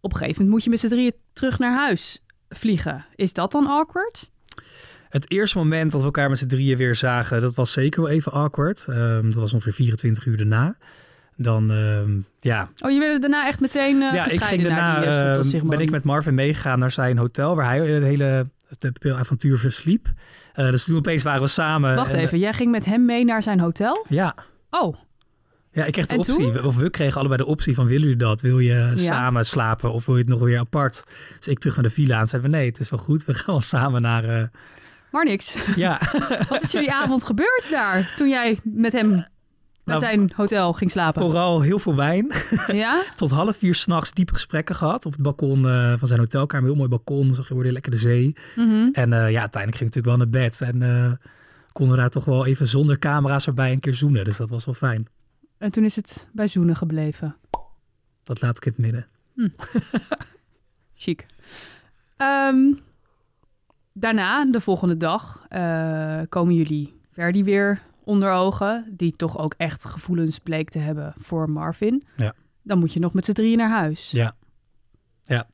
Op 0.00 0.12
een 0.12 0.18
gegeven 0.18 0.34
moment 0.34 0.50
moet 0.50 0.64
je 0.64 0.70
met 0.70 0.80
z'n 0.80 0.88
drieën 0.88 1.12
terug 1.32 1.58
naar 1.58 1.72
huis 1.72 2.22
vliegen. 2.48 3.04
Is 3.14 3.32
dat 3.32 3.52
dan 3.52 3.66
awkward? 3.66 4.30
Het 5.08 5.30
eerste 5.30 5.58
moment 5.58 5.90
dat 5.90 6.00
we 6.00 6.06
elkaar 6.06 6.28
met 6.28 6.38
z'n 6.38 6.46
drieën 6.46 6.76
weer 6.76 6.94
zagen, 6.94 7.40
dat 7.40 7.54
was 7.54 7.72
zeker 7.72 8.02
wel 8.02 8.10
even 8.10 8.32
awkward. 8.32 8.86
Ehm, 8.88 9.24
dat 9.24 9.34
was 9.34 9.52
ongeveer 9.52 9.72
24 9.72 10.26
uur 10.26 10.36
daarna. 10.36 10.76
Dan, 11.36 11.70
ehm, 11.70 12.18
ja, 12.40 12.68
Oh, 12.78 12.90
je 12.90 12.98
werd 12.98 13.20
daarna 13.20 13.46
echt 13.46 13.60
meteen 13.60 14.02
eh 14.02 14.12
ja, 14.12 14.24
ik 14.24 14.30
gescheiden 14.30 14.66
ging 14.66 14.78
naar 14.78 15.00
daarna, 15.00 15.40
die 15.40 15.52
uh, 15.52 15.60
ehm, 15.60 15.68
ben 15.68 15.80
ik 15.80 15.90
met 15.90 16.04
Marvin 16.04 16.34
meegegaan 16.34 16.78
naar 16.78 16.90
zijn 16.90 17.18
hotel, 17.18 17.56
waar 17.56 17.66
hij 17.66 17.78
het 17.78 18.02
hele 18.02 18.46
het 18.68 19.12
avontuur 19.12 19.58
versliep. 19.58 20.06
Eh, 20.52 20.70
dus 20.70 20.84
toen 20.84 20.96
opeens 20.96 21.22
waren 21.22 21.42
we 21.42 21.48
samen. 21.48 21.94
Wacht 21.94 22.12
En, 22.12 22.18
even, 22.18 22.38
jij 22.38 22.52
ging 22.52 22.70
met 22.70 22.84
hem 22.84 23.04
mee 23.04 23.24
naar 23.24 23.42
zijn 23.42 23.60
hotel? 23.60 24.04
ja, 24.08 24.34
Oh, 24.70 24.96
ja, 25.72 25.84
ik 25.84 25.92
kreeg 25.92 26.06
de 26.06 26.12
En 26.12 26.18
optie, 26.18 26.34
toen? 26.52 26.64
of 26.64 26.76
we 26.76 26.90
kregen 26.90 27.18
allebei 27.18 27.42
de 27.42 27.46
optie 27.48 27.74
van 27.74 27.86
willen 27.86 28.02
jullie 28.02 28.16
dat? 28.16 28.40
Wil 28.40 28.58
je 28.58 28.72
Ja. 28.74 28.96
samen 28.96 29.46
slapen 29.46 29.92
of 29.92 30.06
wil 30.06 30.14
je 30.14 30.20
het 30.20 30.30
nog 30.30 30.40
weer 30.40 30.58
apart? 30.58 31.04
Dus 31.36 31.48
ik 31.48 31.58
terug 31.58 31.74
naar 31.74 31.84
de 31.84 31.90
villa 31.90 32.20
en 32.20 32.26
zeiden 32.28 32.50
we 32.50 32.56
nee, 32.56 32.66
het 32.66 32.78
is 32.80 32.90
wel 32.90 32.98
goed. 32.98 33.24
We 33.24 33.34
gaan 33.34 33.44
wel 33.46 33.60
samen 33.60 34.02
naar, 34.02 34.24
eh, 34.24 34.42
maar 35.10 35.24
niks. 35.24 35.56
ja, 35.76 36.00
Wat 36.48 36.62
is 36.62 36.72
jullie 36.72 36.92
avond 36.92 37.24
gebeurd 37.24 37.68
daar 37.70 38.14
toen 38.16 38.28
jij 38.28 38.58
met 38.62 38.92
hem 38.92 39.26
Nou, 39.88 40.00
zijn 40.00 40.32
hotel 40.34 40.72
ging 40.72 40.90
slapen? 40.90 41.22
vooral 41.22 41.60
heel 41.60 41.78
veel 41.78 41.94
wijn. 41.94 42.32
Ja? 42.66 43.04
Tot 43.16 43.30
half 43.30 43.56
vier 43.56 43.74
s'nachts 43.74 44.12
diepe 44.12 44.34
gesprekken 44.34 44.74
gehad 44.74 45.06
op 45.06 45.12
het 45.12 45.22
balkon 45.22 45.68
eh, 45.68 45.92
van 45.96 46.08
zijn 46.08 46.20
hotelkamer. 46.20 46.66
Heel 46.66 46.76
mooi 46.76 46.88
balkon, 46.88 47.34
zag 47.34 47.48
je 47.48 47.58
weer 47.58 47.72
lekker 47.72 47.90
de 47.90 47.96
zee. 47.96 48.36
Mhm. 48.56 48.88
En 48.92 49.12
eh, 49.12 49.30
ja, 49.30 49.40
uiteindelijk 49.40 49.76
ging 49.76 49.90
ik 49.90 49.94
natuurlijk 49.94 50.06
wel 50.06 50.16
naar 50.16 50.28
bed. 50.28 50.60
En 50.60 50.82
eh, 50.82 51.12
konden 51.72 51.96
daar 51.96 52.10
toch 52.10 52.24
wel 52.24 52.46
even 52.46 52.66
zonder 52.66 52.98
camera's 52.98 53.46
erbij 53.46 53.72
een 53.72 53.80
keer 53.80 53.94
zoenen. 53.94 54.24
Dus 54.24 54.36
dat 54.36 54.50
was 54.50 54.64
wel 54.64 54.74
fijn. 54.74 55.08
En 55.58 55.72
toen 55.72 55.84
is 55.84 55.96
het 55.96 56.28
bij 56.32 56.48
zoenen 56.48 56.76
gebleven. 56.76 57.36
Dat 58.22 58.40
laat 58.40 58.56
ik 58.56 58.64
in 58.64 58.72
het 58.76 58.80
midden. 58.80 59.06
Chic. 60.94 61.26
Ehm, 62.16 62.72
daarna, 63.92 64.44
de 64.44 64.60
volgende 64.60 64.96
dag, 64.96 65.46
komen 66.28 66.54
jullie 66.54 66.96
Verdi 67.12 67.44
weer 67.44 67.80
onder 68.08 68.32
ogen. 68.32 68.84
Die 68.96 69.12
toch 69.12 69.38
ook 69.38 69.54
echt 69.56 69.84
gevoelens 69.84 70.38
bleek 70.38 70.70
te 70.70 70.78
hebben 70.78 71.14
voor 71.20 71.50
Marvin. 71.50 72.04
Ja. 72.16 72.32
Dan 72.62 72.78
moet 72.78 72.92
je 72.92 73.00
nog 73.00 73.12
met 73.14 73.24
z'n 73.24 73.32
drieën 73.32 73.58
naar 73.58 73.70
huis. 73.70 74.10
Ja. 74.10 74.34
Ja. 75.24 75.46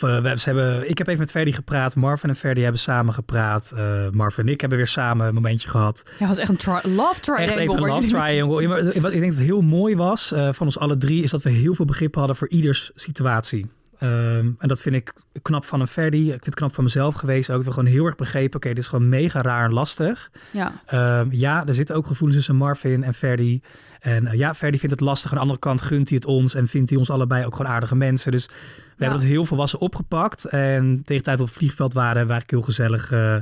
Eh, 0.00 0.20
we, 0.22 0.34
ze 0.38 0.44
hebben, 0.44 0.90
ik 0.90 0.98
heb 0.98 1.06
even 1.06 1.20
met 1.20 1.30
Ferdy 1.30 1.52
gepraat. 1.52 1.96
Marvin 1.96 2.28
en 2.28 2.36
Ferdy 2.36 2.60
hebben 2.60 2.80
samen 2.80 3.14
gepraat. 3.14 3.72
Eh 3.76 4.10
Marvin 4.10 4.46
en 4.46 4.52
ik 4.52 4.60
hebben 4.60 4.78
weer 4.78 4.86
samen 4.86 5.26
een 5.26 5.34
momentje 5.34 5.68
gehad. 5.68 6.02
Ja, 6.06 6.12
het 6.18 6.28
was 6.28 6.38
echt 6.38 6.48
een 6.48 6.56
tri- 6.56 6.94
love 6.94 7.20
triangle. 7.20 7.46
Echt 7.46 7.56
even 7.56 7.76
een 7.82 7.88
love 7.88 8.08
triangle. 8.16 8.68
Maar 8.68 9.00
Wat 9.00 9.12
ik 9.12 9.20
denk 9.20 9.32
dat 9.32 9.40
heel 9.40 9.60
mooi 9.60 9.96
was 9.96 10.32
eh, 10.32 10.52
van 10.52 10.66
ons 10.66 10.78
alle 10.78 10.96
drie... 10.96 11.22
is 11.22 11.30
dat 11.30 11.42
we 11.42 11.50
heel 11.50 11.74
veel 11.74 11.84
begrip 11.84 12.14
hadden 12.14 12.36
voor 12.36 12.48
ieders 12.48 12.90
situatie. 12.94 13.70
Ehm, 14.00 14.50
en 14.58 14.68
dat 14.68 14.80
vind 14.80 14.94
ik 14.94 15.12
knap 15.42 15.64
van 15.64 15.80
een 15.80 15.86
Ferdy. 15.86 16.16
Ik 16.16 16.30
vind 16.30 16.44
het 16.44 16.54
knap 16.54 16.74
van 16.74 16.84
mezelf 16.84 17.14
geweest 17.14 17.50
ook. 17.50 17.62
We 17.62 17.70
gewoon 17.70 17.86
heel 17.86 18.04
erg 18.04 18.16
begrepen... 18.16 18.56
oké, 18.56 18.68
dit 18.68 18.78
is 18.78 18.88
gewoon 18.88 19.08
mega 19.08 19.42
raar 19.42 19.64
en 19.64 19.72
lastig. 19.72 20.30
Ja, 20.50 20.72
Ehm, 20.86 21.26
ja, 21.30 21.66
er 21.66 21.74
zitten 21.74 21.96
ook 21.96 22.06
gevoelens 22.06 22.36
tussen 22.36 22.56
Marvin 22.56 23.04
en 23.04 23.14
Ferdy. 23.14 23.60
En 24.00 24.26
eh, 24.26 24.38
ja, 24.38 24.54
Ferdy 24.54 24.78
vindt 24.78 24.94
het 24.94 25.04
lastig. 25.04 25.30
Aan 25.30 25.36
de 25.36 25.42
andere 25.42 25.58
kant 25.60 25.82
gunt 25.82 26.08
hij 26.08 26.16
het 26.16 26.26
ons... 26.26 26.54
en 26.54 26.66
vindt 26.66 26.90
hij 26.90 26.98
ons 26.98 27.10
allebei 27.10 27.44
ook 27.44 27.56
gewoon 27.56 27.72
aardige 27.72 27.96
mensen. 27.96 28.32
Dus 28.32 28.46
we 28.46 29.04
hebben 29.04 29.18
het 29.18 29.28
heel 29.28 29.44
volwassen 29.44 29.80
opgepakt. 29.80 30.44
En 30.44 30.96
tegen 30.96 31.04
de 31.04 31.20
tijd 31.20 31.40
op 31.40 31.46
het 31.46 31.56
vliegveld 31.56 31.92
waren... 31.92 32.26
we 32.26 32.32
eigenlijk 32.32 32.50
heel 32.50 32.60
gezellig... 32.62 33.12
eh, 33.12 33.36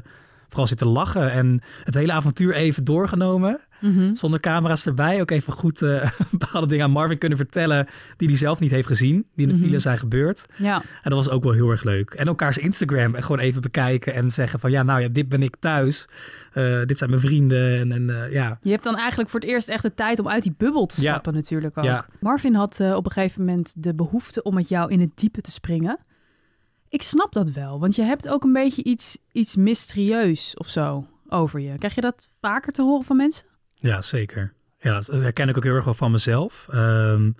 vooral 0.48 0.66
zitten 0.66 0.86
lachen 0.86 1.32
en 1.32 1.60
het 1.84 1.94
hele 1.94 2.12
avontuur 2.12 2.54
even 2.54 2.84
doorgenomen. 2.84 3.60
Mhm. 3.80 4.14
Zonder 4.14 4.40
camera's 4.40 4.86
erbij. 4.86 5.20
Ook 5.20 5.30
even 5.30 5.52
goed 5.52 5.82
eh, 5.82 6.10
bepaalde 6.30 6.66
dingen 6.66 6.84
aan 6.84 6.90
Marvin 6.90 7.18
kunnen 7.18 7.38
vertellen 7.38 7.86
die 8.16 8.28
hij 8.28 8.36
zelf 8.36 8.60
niet 8.60 8.70
heeft 8.70 8.86
gezien. 8.86 9.26
Die 9.34 9.46
in 9.46 9.52
de 9.52 9.58
Mhm. 9.58 9.64
file 9.66 9.78
zijn 9.78 9.98
gebeurd. 9.98 10.46
ja. 10.56 10.74
En 10.76 11.10
dat 11.10 11.12
was 11.24 11.28
ook 11.30 11.42
wel 11.44 11.52
heel 11.52 11.70
erg 11.70 11.82
leuk. 11.82 12.10
En 12.10 12.26
elkaars 12.26 12.58
Instagram 12.58 13.14
gewoon 13.14 13.38
even 13.38 13.62
bekijken 13.62 14.14
en 14.14 14.30
zeggen 14.30 14.58
van 14.60 14.70
ja, 14.70 14.82
nou 14.82 15.00
ja, 15.00 15.08
dit 15.08 15.28
ben 15.28 15.42
ik 15.42 15.56
thuis. 15.58 16.08
Eh, 16.52 16.82
dit 16.84 16.98
zijn 16.98 17.10
mijn 17.10 17.22
vrienden. 17.22 17.78
En, 17.78 17.92
en 17.92 18.24
eh, 18.24 18.32
ja, 18.32 18.58
Je 18.62 18.70
hebt 18.70 18.84
dan 18.84 18.96
eigenlijk 18.96 19.30
voor 19.30 19.40
het 19.40 19.48
eerst 19.48 19.68
echt 19.68 19.82
de 19.82 19.94
tijd 19.94 20.18
om 20.18 20.28
uit 20.28 20.42
die 20.42 20.54
bubbel 20.56 20.86
te 20.86 21.00
Ja. 21.02 21.10
stappen 21.10 21.34
natuurlijk 21.34 21.78
ook. 21.78 21.84
Ja. 21.84 22.06
Marvin 22.20 22.54
had 22.54 22.80
op 22.94 23.04
een 23.04 23.12
gegeven 23.12 23.44
moment 23.44 23.74
de 23.76 23.94
behoefte 23.94 24.42
om 24.42 24.54
met 24.54 24.68
jou 24.68 24.90
in 24.90 25.00
het 25.00 25.10
diepe 25.14 25.40
te 25.40 25.50
springen. 25.50 25.98
Ik 26.88 27.02
snap 27.02 27.32
dat 27.32 27.50
wel, 27.50 27.80
want 27.80 27.96
je 27.96 28.02
hebt 28.02 28.28
ook 28.28 28.44
een 28.44 28.52
beetje 28.52 28.84
iets, 28.84 29.18
iets 29.32 29.56
mysterieus 29.56 30.54
of 30.56 30.68
zo 30.68 31.06
over 31.28 31.60
je. 31.60 31.74
Krijg 31.78 31.94
je 31.94 32.00
dat 32.00 32.28
vaker 32.40 32.72
te 32.72 32.82
horen 32.82 33.04
van 33.04 33.16
mensen? 33.16 33.46
Ja, 33.80 34.02
zeker. 34.02 34.52
Ja, 34.78 35.00
dat 35.00 35.20
herken 35.20 35.48
ik 35.48 35.56
ook 35.56 35.64
heel 35.64 35.74
erg 35.74 35.84
wel 35.84 35.94
van 35.94 36.10
mezelf. 36.10 36.68
Ehm, 36.70 37.30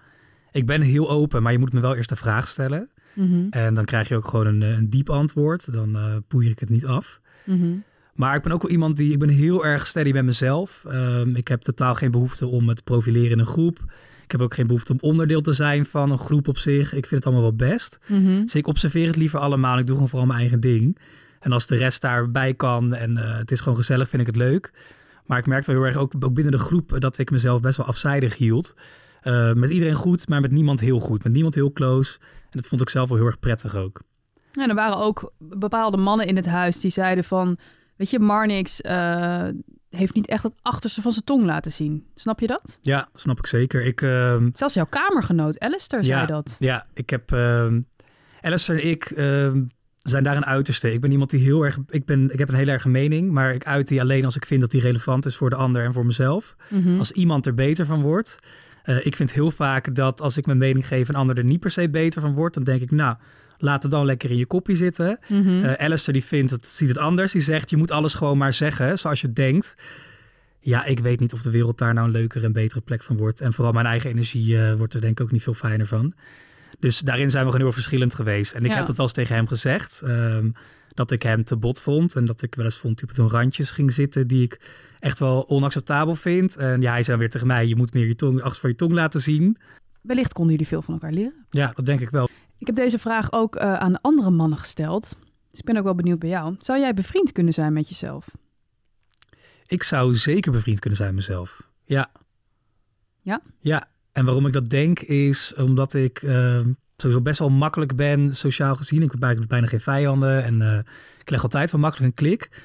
ik 0.52 0.66
ben 0.66 0.80
heel 0.80 1.11
open, 1.11 1.42
maar 1.42 1.52
je 1.52 1.59
moet 1.59 1.73
me 1.73 1.80
wel 1.80 1.97
eerst 1.97 2.09
de 2.09 2.16
vraag 2.16 2.49
stellen. 2.49 2.90
Mhm. 3.14 3.47
En 3.50 3.75
dan 3.75 3.85
krijg 3.85 4.09
je 4.09 4.16
ook 4.16 4.28
gewoon 4.28 4.47
een, 4.47 4.62
eh, 4.62 4.68
een 4.71 4.90
diep 4.90 5.11
antwoord. 5.11 5.73
Dan 5.73 5.97
eh 5.97 6.16
poeier 6.28 6.50
ik 6.50 6.59
het 6.59 6.68
niet 6.68 6.87
af. 6.87 7.21
Mhm. 7.45 7.76
Maar 8.14 8.37
ik 8.37 8.42
ben 8.42 8.52
ook 8.52 8.62
wel 8.62 8.71
iemand 8.71 8.97
die, 8.97 9.12
ik 9.12 9.18
ben 9.18 9.28
heel 9.28 9.64
erg 9.64 9.87
steady 9.87 10.12
bij 10.12 10.23
mezelf. 10.23 10.85
Ehm, 10.88 11.37
ik 11.37 11.49
heb 11.49 11.61
totaal 11.61 11.95
geen 11.95 12.11
behoefte 12.11 12.47
om 12.47 12.64
me 12.64 12.75
te 12.75 12.83
profileren 12.83 13.30
in 13.30 13.38
een 13.38 13.47
groep. 13.47 13.78
Ik 14.25 14.30
heb 14.30 14.40
ook 14.40 14.54
geen 14.54 14.66
behoefte 14.66 14.92
om 14.92 14.99
onderdeel 15.00 15.40
te 15.40 15.52
zijn 15.52 15.85
van 15.85 16.11
een 16.11 16.18
groep 16.18 16.49
op 16.49 16.59
zich. 16.59 16.92
Ik 16.92 17.07
vind 17.07 17.25
het 17.25 17.25
allemaal 17.25 17.42
wel 17.42 17.68
best. 17.68 17.99
Mhm. 18.07 18.42
Dus 18.42 18.54
ik 18.54 18.66
observeer 18.66 19.07
het 19.07 19.16
liever 19.16 19.40
allemaal. 19.40 19.78
Ik 19.78 19.87
doe 19.87 19.95
gewoon 19.95 20.09
vooral 20.09 20.28
mijn 20.28 20.40
eigen 20.40 20.61
ding. 20.61 20.99
En 21.40 21.52
als 21.52 21.66
de 21.66 21.76
rest 21.76 22.00
daarbij 22.00 22.54
kan 22.54 22.95
en 22.95 23.16
eh, 23.16 23.37
het 23.37 23.50
is 23.50 23.61
gewoon 23.61 23.78
gezellig, 23.78 24.09
vind 24.09 24.23
ik 24.23 24.28
het 24.28 24.37
leuk. 24.37 24.73
Maar 25.28 25.38
ik 25.38 25.47
merkte 25.47 25.73
wel 25.73 25.80
heel 25.80 25.90
erg 25.90 26.00
ook, 26.00 26.12
ook 26.20 26.35
binnen 26.35 26.52
de 26.52 26.58
groep 26.58 27.00
dat 27.00 27.18
ik 27.18 27.30
mezelf 27.30 27.61
best 27.61 27.76
wel 27.76 27.87
afzijdig 27.87 28.37
hield. 28.37 28.75
Eh, 29.20 29.52
met 29.52 29.70
iedereen 29.70 29.94
goed, 29.94 30.28
maar 30.28 30.40
met 30.40 30.50
niemand 30.50 30.80
heel 30.80 30.99
goed. 30.99 31.25
Met 31.25 31.32
niemand 31.32 31.54
heel 31.54 31.73
close. 31.73 32.18
En 32.20 32.58
dat 32.58 32.66
vond 32.66 32.80
ik 32.80 32.88
zelf 32.88 33.08
wel 33.08 33.18
heel 33.18 33.26
erg 33.26 33.38
prettig 33.38 33.75
ook. 33.75 34.00
En 34.52 34.68
er 34.68 34.75
waren 34.75 34.99
ook 34.99 35.32
bepaalde 35.38 35.97
mannen 35.97 36.26
in 36.26 36.37
het 36.37 36.47
huis 36.47 36.80
die 36.80 36.90
zeiden 36.90 37.25
van... 37.25 37.58
Weet 37.97 38.11
je, 38.11 38.18
Marnix 38.18 38.80
eh, 38.80 39.49
heeft 39.90 40.14
niet 40.14 40.26
echt 40.28 40.42
het 40.42 40.52
achterste 40.62 41.02
van 41.02 41.12
zijn 41.12 41.25
tong 41.25 41.44
laten 41.44 41.73
zien. 41.73 42.06
Snap 42.14 42.40
je 42.40 42.47
dat? 42.47 42.78
Ja, 42.82 43.08
snap 43.14 43.38
ik 43.38 43.47
zeker. 43.47 43.85
Ik, 43.85 44.02
ehm, 44.02 44.50
Zelfs 44.52 44.75
jouw 44.75 44.87
kamergenoot 44.87 45.58
Alistair 45.61 46.04
zei 46.04 46.26
dat. 46.26 46.56
Ja, 46.58 46.87
ik 46.94 47.11
heb. 47.11 47.32
ehm 47.32 47.80
Alistair 48.40 48.80
en 48.80 48.87
ik 48.88 49.04
ehm, 49.04 49.64
zijn 50.08 50.24
daar 50.24 50.36
een 50.36 50.46
uiterste. 50.46 50.92
Ik 50.92 51.00
ben 51.00 51.10
iemand 51.10 51.30
die 51.30 51.40
heel 51.40 51.64
erg. 51.64 51.78
Ik, 51.88 52.04
ben, 52.04 52.32
ik 52.32 52.38
heb 52.38 52.48
een 52.48 52.54
heel 52.54 52.68
erg 52.68 52.84
mening, 52.84 53.30
maar 53.30 53.54
ik 53.54 53.66
uit 53.66 53.88
die 53.88 54.00
alleen 54.00 54.24
als 54.24 54.36
ik 54.36 54.46
vind 54.46 54.60
dat 54.60 54.70
die 54.70 54.80
relevant 54.80 55.26
is 55.26 55.36
voor 55.36 55.50
de 55.50 55.56
ander 55.56 55.84
en 55.84 55.92
voor 55.92 56.06
mezelf. 56.06 56.56
Mhm. 56.68 56.98
Als 56.98 57.12
iemand 57.12 57.46
er 57.46 57.54
beter 57.54 57.86
van 57.86 58.02
wordt. 58.02 58.38
Eh, 58.82 59.06
ik 59.06 59.16
vind 59.16 59.32
heel 59.32 59.50
vaak 59.50 59.94
dat 59.94 60.20
als 60.20 60.36
ik 60.36 60.46
mijn 60.46 60.58
mening 60.58 60.86
geef, 60.86 61.08
een 61.08 61.14
ander 61.14 61.38
er 61.38 61.44
niet 61.44 61.60
per 61.60 61.70
se 61.70 61.88
beter 61.88 62.20
van 62.20 62.34
wordt. 62.34 62.54
Dan 62.54 62.64
denk 62.64 62.80
ik, 62.80 62.90
nou, 62.90 63.16
laat 63.58 63.82
het 63.82 63.92
dan 63.92 64.04
lekker 64.04 64.30
in 64.30 64.36
je 64.36 64.46
kopje 64.46 64.74
zitten. 64.74 65.18
Eh 65.64 65.72
Alistair 65.72 66.12
die 66.18 66.24
vindt 66.24 66.50
het, 66.50 66.66
ziet 66.66 66.88
het 66.88 66.98
anders. 66.98 67.32
Die 67.32 67.42
zegt, 67.42 67.70
je 67.70 67.76
moet 67.76 67.90
alles 67.90 68.14
gewoon 68.14 68.38
maar 68.38 68.52
zeggen 68.52 68.98
zoals 68.98 69.20
je 69.20 69.32
denkt. 69.32 69.76
Ja, 70.60 70.84
ik 70.84 70.98
weet 70.98 71.20
niet 71.20 71.32
of 71.32 71.42
de 71.42 71.50
wereld 71.50 71.78
daar 71.78 71.94
nou 71.94 72.06
een 72.06 72.12
leukere 72.12 72.46
en 72.46 72.52
betere 72.52 72.80
plek 72.80 73.02
van 73.02 73.16
wordt. 73.16 73.40
En 73.40 73.52
vooral 73.52 73.72
mijn 73.72 73.86
eigen 73.86 74.10
energie 74.10 74.60
eh, 74.60 74.74
wordt 74.74 74.94
er 74.94 75.00
denk 75.00 75.18
ik 75.18 75.24
ook 75.24 75.32
niet 75.32 75.42
veel 75.42 75.54
fijner 75.54 75.86
van. 75.86 76.14
Dus 76.78 76.99
daarin 77.00 77.30
zijn 77.30 77.44
we 77.44 77.50
gewoon 77.50 77.66
heel 77.66 77.66
erg 77.75 77.82
verschillend 77.85 78.14
geweest. 78.14 78.52
En 78.52 78.64
ik 78.64 78.70
Ja. 78.70 78.76
heb 78.76 78.87
dat 78.87 78.97
wel 78.97 79.04
eens 79.06 79.14
tegen 79.14 79.35
hem 79.35 79.47
gezegd. 79.47 80.00
ehm, 80.04 80.50
dat 80.88 81.11
ik 81.11 81.23
hem 81.23 81.44
te 81.44 81.56
bot 81.56 81.80
vond. 81.80 82.16
En 82.16 82.25
dat 82.25 82.42
ik 82.42 82.54
wel 82.54 82.64
eens 82.64 82.78
vond 82.78 83.00
dat 83.00 83.16
hij 83.16 83.25
op 83.25 83.30
een 83.32 83.38
randjes 83.38 83.70
ging 83.70 83.92
zitten 83.92 84.26
die 84.26 84.42
ik 84.42 84.61
echt 84.99 85.18
wel 85.18 85.49
onacceptabel 85.49 86.14
vind. 86.14 86.56
En 86.56 86.80
ja, 86.80 86.90
hij 86.92 87.02
zei 87.02 87.18
weer 87.18 87.30
tegen 87.30 87.47
mij, 87.47 87.66
je 87.66 87.76
moet 87.76 87.92
meer 87.94 88.06
je 88.06 88.14
tong 88.14 88.42
achter 88.42 88.61
van 88.61 88.70
je 88.70 88.76
tong 88.76 88.92
laten 88.92 89.20
zien. 89.20 89.56
Wellicht 90.02 90.32
konden 90.32 90.52
jullie 90.52 90.66
veel 90.68 90.82
van 90.82 90.94
elkaar 90.94 91.12
leren. 91.12 91.47
Ja, 91.50 91.73
dat 91.75 91.87
denk 91.87 92.00
ik 92.00 92.11
wel. 92.11 92.28
Ik 92.58 92.66
heb 92.66 92.76
deze 92.76 92.99
vraag 92.99 93.32
ook 93.32 93.56
eh, 93.56 93.75
aan 93.75 94.00
andere 94.00 94.30
mannen 94.30 94.58
gesteld. 94.58 95.18
Dus 95.50 95.58
ik 95.61 95.64
ben 95.64 95.76
ook 95.76 95.85
wel 95.85 95.94
benieuwd 95.94 96.18
bij 96.18 96.28
jou. 96.28 96.54
Zou 96.58 96.78
jij 96.78 96.94
bevriend 96.94 97.32
kunnen 97.32 97.52
zijn 97.52 97.73
met 97.73 97.88
jezelf? 97.88 98.26
Ik 99.66 99.82
zou 99.82 100.14
zeker 100.14 100.52
bevriend 100.52 100.78
kunnen 100.78 100.99
zijn 100.99 101.14
met 101.14 101.26
mezelf. 101.26 101.62
Ja. 101.85 102.11
Ja? 103.23 103.40
Ja. 103.61 103.88
En 104.18 104.25
waarom 104.25 104.46
ik 104.46 104.52
dat 104.52 104.68
denk 104.68 105.00
is 105.00 105.54
omdat 105.56 105.94
ik 105.94 106.22
eh, 106.22 106.60
sowieso 106.96 107.22
best 107.22 107.38
wel 107.38 107.50
makkelijk 107.50 107.96
ben, 107.96 108.37
sociaal 108.37 108.75
gezien. 108.75 109.02
Ik 109.02 109.10
heb 109.10 109.46
bijna 109.48 109.66
geen 109.66 109.80
vijanden 109.80 110.44
en 110.44 110.62
eh, 110.62 110.78
ik 111.20 111.30
leg 111.30 111.42
altijd 111.42 111.70
wel 111.70 111.80
makkelijk 111.80 112.08
een 112.08 112.25
klik. 112.25 112.62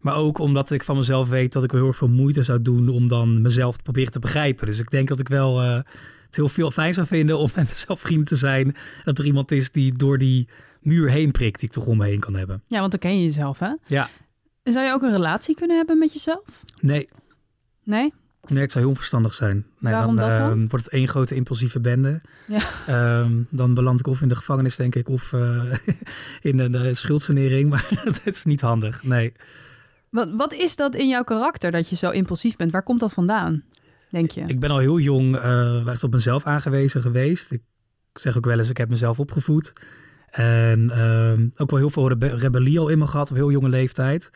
Maar 0.00 0.14
ook 0.14 0.38
omdat 0.38 0.70
ik 0.70 0.82
van 0.82 0.96
mezelf 0.96 1.28
weet 1.28 1.52
dat 1.52 1.64
ik 1.64 1.72
wel 1.72 1.82
heel 1.82 1.92
veel 1.92 2.08
moeite 2.08 2.42
zou 2.42 2.62
doen 2.62 2.88
om 2.88 3.08
dan 3.08 3.40
mezelf 3.40 3.76
te 3.76 3.82
proberen 3.82 4.12
te 4.12 4.18
begrijpen. 4.18 4.66
Dus 4.66 4.78
ik 4.78 4.90
denk 4.90 5.08
dat 5.08 5.18
ik 5.18 5.28
wel 5.28 5.60
eh, 5.60 5.74
het 6.26 6.36
heel 6.36 6.48
veel 6.48 6.70
fijn 6.70 6.94
zou 6.94 7.06
vinden 7.06 7.38
om 7.38 7.50
met 7.56 7.68
mezelf 7.68 8.00
vriend 8.00 8.26
te 8.26 8.36
zijn. 8.36 8.76
Dat 9.00 9.18
er 9.18 9.24
iemand 9.24 9.50
is 9.50 9.70
die 9.70 9.96
door 9.96 10.18
die 10.18 10.48
muur 10.80 11.10
heen 11.10 11.30
prikt 11.30 11.60
die 11.60 11.68
ik 11.68 11.74
toch 11.74 11.86
om 11.86 11.96
me 11.96 12.06
heen 12.06 12.20
kan 12.20 12.34
hebben. 12.34 12.62
Ja, 12.66 12.78
want 12.78 12.90
dan 12.90 13.00
ken 13.00 13.16
je 13.18 13.24
jezelf, 13.24 13.58
hè? 13.58 13.72
Ja. 13.86 14.08
En 14.62 14.72
zou 14.72 14.86
je 14.86 14.92
ook 14.92 15.02
een 15.02 15.12
relatie 15.12 15.54
kunnen 15.54 15.76
hebben 15.76 15.98
met 15.98 16.12
jezelf? 16.12 16.64
Nee, 16.80 17.08
Nee? 17.84 18.12
Nee, 18.48 18.60
het 18.62 18.70
zou 18.72 18.84
heel 18.84 18.92
onverstandig 18.92 19.34
zijn. 19.34 19.66
Nee, 19.78 19.92
Waarom 19.92 20.16
dan, 20.16 20.28
dat 20.28 20.36
dan? 20.36 20.50
eh, 20.62 20.68
wordt 20.68 20.84
het 20.84 20.88
één 20.94 21.08
grote 21.08 21.34
impulsieve 21.34 21.80
bende. 21.80 22.20
Ja. 22.46 22.60
Ehm, 22.86 23.32
dan 23.48 23.74
beland 23.74 23.98
ik 24.00 24.06
of 24.06 24.20
in 24.22 24.28
de 24.28 24.36
gevangenis, 24.36 24.76
denk 24.76 24.94
ik, 24.94 25.08
of 25.08 25.32
eh, 25.32 25.62
in 26.50 26.58
een 26.58 26.96
schuldsanering. 26.96 27.70
Maar 27.70 27.86
het 28.24 28.34
is 28.36 28.44
niet 28.44 28.60
handig, 28.60 29.02
nee. 29.02 29.32
Wat, 30.10 30.30
wat 30.36 30.52
is 30.52 30.76
dat 30.76 30.94
in 30.94 31.08
jouw 31.08 31.22
karakter 31.24 31.70
dat 31.70 31.88
je 31.88 31.96
zo 31.96 32.10
impulsief 32.10 32.56
bent? 32.56 32.72
Waar 32.72 32.82
komt 32.82 33.00
dat 33.00 33.12
vandaan, 33.12 33.62
denk 34.10 34.30
je? 34.30 34.42
Ik 34.46 34.60
ben 34.60 34.70
al 34.70 34.78
heel 34.78 34.98
jong 34.98 35.36
eh, 35.36 35.86
echt 35.88 36.02
op 36.04 36.12
mezelf 36.12 36.44
aangewezen 36.44 37.02
geweest. 37.02 37.52
Ik 37.52 37.62
zeg 38.12 38.36
ook 38.36 38.44
wel 38.44 38.58
eens, 38.58 38.70
ik 38.70 38.76
heb 38.76 38.88
mezelf 38.88 39.18
opgevoed. 39.20 39.72
En 40.30 40.90
ehm, 40.90 41.48
ook 41.56 41.70
wel 41.70 41.78
heel 41.78 41.90
veel 41.90 42.08
rebe- 42.08 42.36
rebellie 42.36 42.78
al 42.78 42.88
in 42.88 42.98
me 42.98 43.06
gehad 43.06 43.30
op 43.30 43.36
heel 43.36 43.50
jonge 43.50 43.68
leeftijd. 43.68 44.30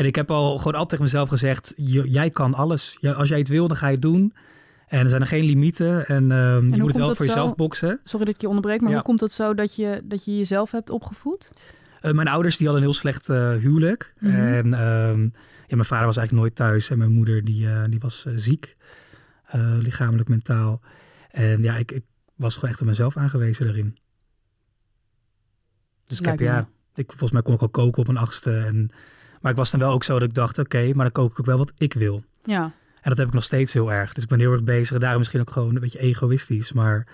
En 0.00 0.06
ik 0.06 0.14
heb 0.14 0.30
al 0.30 0.48
gewoon 0.58 0.72
altijd 0.72 0.88
tegen 0.88 1.04
mezelf 1.04 1.28
gezegd, 1.28 1.72
"J- 1.76 2.00
jij 2.08 2.30
kan 2.30 2.54
alles. 2.54 2.98
Als 3.16 3.28
jij 3.28 3.38
het 3.38 3.48
wil, 3.48 3.68
dan 3.68 3.76
ga 3.76 3.86
je 3.86 3.92
het 3.92 4.02
doen. 4.02 4.34
En 4.86 4.98
er 5.00 5.08
zijn 5.08 5.20
er 5.20 5.26
geen 5.26 5.44
limieten. 5.44 6.06
En, 6.06 6.32
ehm, 6.32 6.68
je 6.68 6.76
moet 6.80 6.86
het 6.86 6.96
wel 6.96 7.06
voor 7.06 7.16
zo? 7.16 7.24
jezelf 7.24 7.54
boksen. 7.54 8.00
Sorry 8.04 8.24
dat 8.24 8.34
ik 8.34 8.40
je 8.40 8.46
onderbreek, 8.48 8.80
maar 8.80 8.88
Ja. 8.88 8.94
hoe 8.94 9.04
komt 9.04 9.20
het 9.20 9.32
zo 9.32 9.54
dat 9.54 9.74
je, 9.76 10.00
dat 10.04 10.24
je 10.24 10.36
jezelf 10.36 10.70
hebt 10.70 10.90
opgevoed? 10.90 11.50
Eh, 12.00 12.12
mijn 12.12 12.28
ouders 12.28 12.56
die 12.56 12.66
hadden 12.66 12.84
een 12.84 12.90
heel 12.90 13.00
slecht 13.00 13.28
eh, 13.28 13.50
huwelijk. 13.54 14.14
Mhm. 14.18 14.34
En 14.34 14.74
ehm, 14.74 15.20
ja, 15.66 15.76
mijn 15.76 15.84
vader 15.84 16.06
was 16.06 16.16
eigenlijk 16.16 16.32
nooit 16.32 16.54
thuis. 16.54 16.90
En 16.90 16.98
mijn 16.98 17.12
moeder 17.12 17.44
die, 17.44 17.68
eh, 17.68 17.84
die 17.90 17.98
was 18.00 18.26
ziek. 18.36 18.76
lichamelijk, 19.80 20.28
mentaal. 20.28 20.80
En 21.30 21.62
ja, 21.62 21.76
ik, 21.76 21.92
ik 21.92 22.04
was 22.36 22.54
gewoon 22.54 22.70
echt 22.70 22.80
op 22.80 22.86
mezelf 22.86 23.16
aangewezen 23.16 23.64
daarin. 23.64 23.96
Dus 26.04 26.18
ik 26.18 26.24
heb, 26.26 26.38
me. 26.38 26.44
ja, 26.44 26.68
ik, 26.94 27.06
volgens 27.08 27.30
mij 27.32 27.42
kon 27.42 27.54
ik 27.54 27.60
al 27.60 27.68
koken 27.68 28.02
op 28.02 28.08
een 28.08 28.16
achtste. 28.16 28.56
En, 28.58 28.90
maar 29.40 29.50
ik 29.50 29.56
was 29.56 29.70
dan 29.70 29.80
wel 29.80 29.92
ook 29.92 30.04
zo 30.04 30.18
dat 30.18 30.28
ik 30.28 30.34
dacht, 30.34 30.58
oké, 30.58 30.90
maar 30.94 31.04
dan 31.04 31.12
kook 31.12 31.30
ik 31.30 31.40
ook 31.40 31.46
wel 31.46 31.58
wat 31.58 31.72
ik 31.78 31.92
wil. 31.92 32.24
Ja. 32.44 32.72
En 33.00 33.10
dat 33.10 33.18
heb 33.18 33.26
ik 33.26 33.34
nog 33.34 33.44
steeds 33.44 33.72
heel 33.72 33.92
erg. 33.92 34.12
Dus 34.12 34.22
ik 34.22 34.28
ben 34.28 34.38
heel 34.38 34.52
erg 34.52 34.64
bezig. 34.64 34.98
Daarom 34.98 35.18
misschien 35.18 35.40
ook 35.40 35.50
gewoon 35.50 35.74
een 35.74 35.80
beetje 35.80 35.98
egoïstisch. 35.98 36.72
Maar 36.72 37.06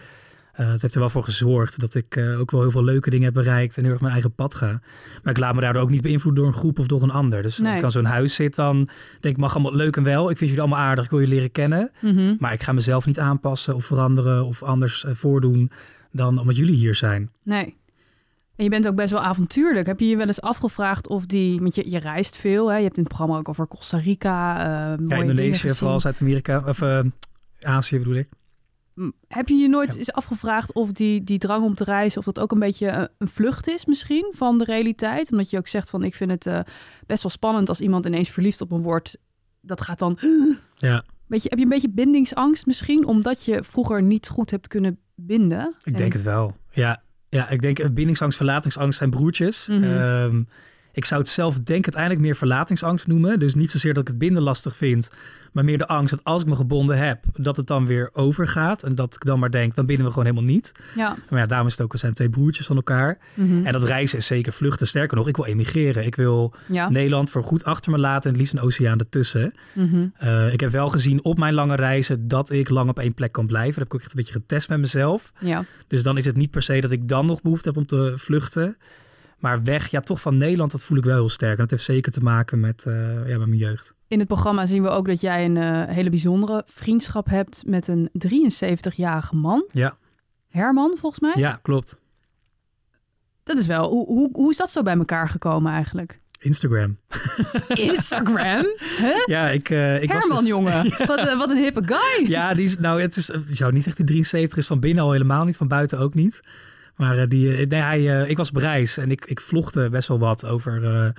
eh, 0.52 0.70
het 0.70 0.82
heeft 0.82 0.94
er 0.94 1.00
wel 1.00 1.10
voor 1.10 1.24
gezorgd 1.24 1.80
dat 1.80 1.94
ik 1.94 2.16
eh, 2.16 2.40
ook 2.40 2.50
wel 2.50 2.60
heel 2.60 2.70
veel 2.70 2.84
leuke 2.84 3.10
dingen 3.10 3.24
heb 3.24 3.34
bereikt. 3.34 3.76
En 3.76 3.82
heel 3.82 3.92
erg 3.92 4.00
mijn 4.00 4.12
eigen 4.12 4.34
pad 4.34 4.54
ga. 4.54 4.80
Maar 5.22 5.32
ik 5.32 5.38
laat 5.38 5.54
me 5.54 5.60
daardoor 5.60 5.82
ook 5.82 5.90
niet 5.90 6.02
beïnvloeden 6.02 6.42
door 6.42 6.52
een 6.52 6.58
groep 6.58 6.78
of 6.78 6.86
door 6.86 7.02
een 7.02 7.10
ander. 7.10 7.42
Dus 7.42 7.64
als 7.64 7.74
ik 7.74 7.82
aan 7.82 7.90
zo'n 7.90 8.04
huis 8.04 8.34
zit, 8.34 8.54
dan 8.54 8.76
denk 9.20 9.34
ik, 9.34 9.40
mag 9.40 9.54
allemaal 9.54 9.74
leuk 9.74 9.96
en 9.96 10.02
wel. 10.02 10.30
Ik 10.30 10.36
vind 10.36 10.50
jullie 10.50 10.64
allemaal 10.64 10.84
aardig. 10.84 11.04
Ik 11.04 11.10
wil 11.10 11.20
je 11.20 11.26
leren 11.26 11.52
kennen. 11.52 11.90
Mhm. 12.00 12.34
Maar 12.38 12.52
ik 12.52 12.62
ga 12.62 12.72
mezelf 12.72 13.06
niet 13.06 13.18
aanpassen 13.18 13.74
of 13.74 13.84
veranderen 13.84 14.44
of 14.44 14.62
anders 14.62 15.04
eh, 15.04 15.14
voordoen 15.14 15.70
dan 16.12 16.38
omdat 16.38 16.56
jullie 16.56 16.74
hier 16.74 16.94
zijn. 16.94 17.30
Nee. 17.42 17.76
En 18.56 18.64
je 18.64 18.70
bent 18.70 18.88
ook 18.88 18.94
best 18.94 19.10
wel 19.10 19.20
avontuurlijk. 19.22 19.86
Heb 19.86 20.00
je 20.00 20.06
je 20.08 20.16
wel 20.16 20.26
eens 20.26 20.40
afgevraagd 20.40 21.08
of 21.08 21.26
die... 21.26 21.60
Want 21.60 21.74
je, 21.74 21.90
je 21.90 21.98
reist 21.98 22.36
veel, 22.36 22.68
hè? 22.70 22.76
Je 22.76 22.82
hebt 22.84 22.96
in 22.96 23.02
het 23.02 23.12
programma 23.12 23.38
ook 23.38 23.48
over 23.48 23.68
Costa 23.68 23.98
Rica. 23.98 24.60
eh 24.92 24.98
mooie 24.98 25.08
Ja, 25.14 25.20
Indonesië, 25.20 25.68
vooral 25.70 26.00
Zuid-Amerika. 26.00 26.62
Of 26.66 26.82
eh, 26.82 27.00
Azië 27.60 27.98
bedoel 27.98 28.14
ik. 28.14 28.28
M, 28.94 29.10
Heb 29.28 29.48
je 29.48 29.54
je 29.54 29.68
nooit 29.68 29.92
Ja. 29.92 29.98
eens 29.98 30.12
afgevraagd 30.12 30.72
of 30.72 30.92
die, 30.92 31.24
die 31.24 31.38
drang 31.38 31.64
om 31.64 31.74
te 31.74 31.84
reizen... 31.84 32.18
of 32.18 32.24
dat 32.24 32.38
ook 32.40 32.52
een 32.52 32.58
beetje 32.58 32.88
een, 32.88 33.08
een 33.18 33.28
vlucht 33.28 33.68
is 33.68 33.84
misschien 33.86 34.32
van 34.36 34.58
de 34.58 34.64
realiteit? 34.64 35.30
Omdat 35.30 35.50
je 35.50 35.58
ook 35.58 35.66
zegt 35.68 35.90
van... 35.90 36.02
ik 36.02 36.14
vind 36.14 36.30
het 36.30 36.46
eh, 36.46 36.60
best 37.06 37.22
wel 37.22 37.32
spannend 37.32 37.68
als 37.68 37.80
iemand 37.80 38.06
ineens 38.06 38.30
verliefd 38.30 38.60
op 38.60 38.70
me 38.70 38.78
wordt. 38.78 39.18
Dat 39.60 39.80
gaat 39.80 39.98
dan... 39.98 40.18
Ja. 40.78 41.04
Weet 41.26 41.42
je, 41.42 41.48
heb 41.48 41.58
je 41.58 41.64
een 41.64 41.70
beetje 41.70 41.90
bindingsangst 41.90 42.66
misschien... 42.66 43.06
omdat 43.06 43.44
je 43.44 43.64
vroeger 43.64 44.02
niet 44.02 44.28
goed 44.28 44.50
hebt 44.50 44.68
kunnen 44.68 44.98
binden? 45.14 45.74
Ik 45.78 45.86
En- 45.86 45.92
denk 45.92 46.12
het 46.12 46.22
wel. 46.22 46.56
Ja, 46.70 47.02
ja 47.28 47.48
ik 47.48 47.60
denk 47.60 47.78
eh, 47.78 47.90
bindingsangst, 47.90 48.36
verlatingsangst 48.36 48.98
zijn 48.98 49.10
broertjes. 49.10 49.66
Mhm. 49.66 49.84
Ehm, 49.84 50.42
ik 50.96 51.04
zou 51.04 51.20
het 51.20 51.30
zelf 51.30 51.54
denk 51.54 51.78
ik 51.78 51.84
uiteindelijk 51.84 52.22
meer 52.22 52.36
verlatingsangst 52.36 53.06
noemen. 53.06 53.38
Dus 53.38 53.54
niet 53.54 53.70
zozeer 53.70 53.94
dat 53.94 54.02
ik 54.02 54.08
het 54.08 54.18
binden 54.18 54.42
lastig 54.42 54.76
vind, 54.76 55.10
maar 55.52 55.64
meer 55.64 55.78
de 55.78 55.86
angst 55.86 56.10
dat 56.10 56.24
als 56.24 56.42
ik 56.42 56.48
me 56.48 56.56
gebonden 56.56 56.98
heb, 56.98 57.24
dat 57.34 57.56
het 57.56 57.66
dan 57.66 57.86
weer 57.86 58.10
overgaat. 58.12 58.82
En 58.82 58.94
dat 58.94 59.14
ik 59.14 59.24
dan 59.24 59.38
maar 59.38 59.50
denk, 59.50 59.74
dan 59.74 59.86
binden 59.86 60.06
we 60.06 60.12
gewoon 60.12 60.26
helemaal 60.28 60.52
niet. 60.52 60.72
Ja. 60.94 61.16
Maar 61.30 61.40
ja, 61.40 61.46
daarom 61.46 61.66
is 61.66 61.72
het 61.72 61.82
ook, 61.82 61.92
we 61.92 61.98
zijn 61.98 62.12
twee 62.12 62.28
broertjes 62.28 62.66
van 62.66 62.76
elkaar. 62.76 63.18
Mhm. 63.34 63.66
En 63.66 63.72
dat 63.72 63.84
reizen 63.84 64.18
is 64.18 64.26
zeker 64.26 64.52
vluchten. 64.52 64.86
Sterker 64.86 65.16
nog, 65.16 65.28
ik 65.28 65.36
wil 65.36 65.44
emigreren. 65.44 66.04
Ik 66.04 66.14
wil 66.14 66.54
ja. 66.68 66.88
Nederland 66.88 67.30
voor 67.30 67.42
goed 67.42 67.64
achter 67.64 67.90
me 67.90 67.98
laten 67.98 68.22
en 68.22 68.28
het 68.28 68.38
liefst 68.38 68.54
een 68.54 68.60
oceaan 68.60 68.98
ertussen. 68.98 69.54
Mhm. 69.72 70.06
Eh, 70.16 70.52
ik 70.52 70.60
heb 70.60 70.70
wel 70.70 70.88
gezien 70.88 71.24
op 71.24 71.38
mijn 71.38 71.54
lange 71.54 71.76
reizen 71.76 72.28
dat 72.28 72.50
ik 72.50 72.68
lang 72.68 72.88
op 72.88 72.98
één 72.98 73.14
plek 73.14 73.32
kan 73.32 73.46
blijven. 73.46 73.72
Dat 73.72 73.78
heb 73.78 73.86
ik 73.86 73.94
ook 73.94 74.00
echt 74.00 74.10
een 74.10 74.16
beetje 74.16 74.40
getest 74.40 74.68
met 74.68 74.78
mezelf. 74.78 75.32
ja. 75.40 75.64
Dus 75.88 76.02
dan 76.02 76.16
is 76.16 76.24
het 76.24 76.36
niet 76.36 76.50
per 76.50 76.62
se 76.62 76.80
dat 76.80 76.90
ik 76.90 77.08
dan 77.08 77.26
nog 77.26 77.42
behoefte 77.42 77.68
heb 77.68 77.78
om 77.78 77.86
te 77.86 78.12
vluchten. 78.16 78.76
Maar 79.36 79.62
weg, 79.62 79.90
ja, 79.90 80.00
toch 80.00 80.20
van 80.20 80.36
Nederland, 80.36 80.70
dat 80.70 80.82
voel 80.82 80.98
ik 80.98 81.04
wel 81.04 81.14
heel 81.14 81.28
sterk. 81.28 81.52
En 81.52 81.60
dat 81.60 81.70
heeft 81.70 81.84
zeker 81.84 82.12
te 82.12 82.20
maken 82.20 82.60
met, 82.60 82.86
eh, 82.86 83.28
ja, 83.28 83.38
met 83.38 83.46
mijn 83.46 83.56
jeugd. 83.56 83.94
In 84.08 84.18
het 84.18 84.28
programma 84.28 84.66
zien 84.66 84.82
we 84.82 84.88
ook 84.88 85.06
dat 85.06 85.20
jij 85.20 85.44
een 85.44 85.56
eh, 85.56 85.94
hele 85.94 86.10
bijzondere 86.10 86.62
vriendschap 86.66 87.26
hebt 87.26 87.62
met 87.66 87.88
een 87.88 88.10
73-jarige 88.12 89.36
man. 89.36 89.68
Ja. 89.72 89.96
Herman, 90.48 90.96
volgens 90.98 91.20
mij. 91.20 91.42
Ja, 91.42 91.58
klopt. 91.62 92.00
Dat 93.44 93.58
is 93.58 93.66
wel. 93.66 93.88
Hoe, 93.88 94.06
hoe, 94.06 94.28
hoe 94.32 94.50
is 94.50 94.56
dat 94.56 94.70
zo 94.70 94.82
bij 94.82 94.96
elkaar 94.96 95.28
gekomen 95.28 95.72
eigenlijk? 95.72 96.20
Instagram. 96.38 96.98
Instagram? 97.90 98.64
Huh? 98.98 99.26
Ja, 99.26 99.48
ik, 99.48 99.70
eh, 99.70 100.02
ik 100.02 100.12
was 100.12 100.18
Herman, 100.18 100.38
dus- 100.38 100.48
jongen. 100.48 100.94
Wat, 101.06 101.36
wat 101.36 101.50
een 101.50 101.56
hippe 101.56 101.82
guy. 101.84 102.30
Ja, 102.30 102.54
die 102.54 102.64
is, 102.64 102.78
nou, 102.78 103.00
het 103.00 103.16
is, 103.16 103.26
zou 103.26 103.72
niet 103.72 103.86
echt 103.86 103.96
die 103.96 104.06
73 104.06 104.58
is 104.58 104.66
van 104.66 104.80
binnen 104.80 105.04
al 105.04 105.12
helemaal 105.12 105.44
niet, 105.44 105.56
van 105.56 105.68
buiten 105.68 105.98
ook 105.98 106.14
niet. 106.14 106.40
Maar 106.96 107.18
eh, 107.18 107.28
die, 107.28 107.56
eh, 107.56 107.66
nee, 107.68 107.80
hij, 107.80 108.20
eh, 108.22 108.30
ik 108.30 108.36
was 108.36 108.48
op 108.48 108.56
reis 108.56 108.96
en 108.98 109.10
ik, 109.10 109.24
ik 109.24 109.40
vlogde 109.40 109.88
best 109.90 110.08
wel 110.08 110.18
wat 110.18 110.44
over 110.46 111.12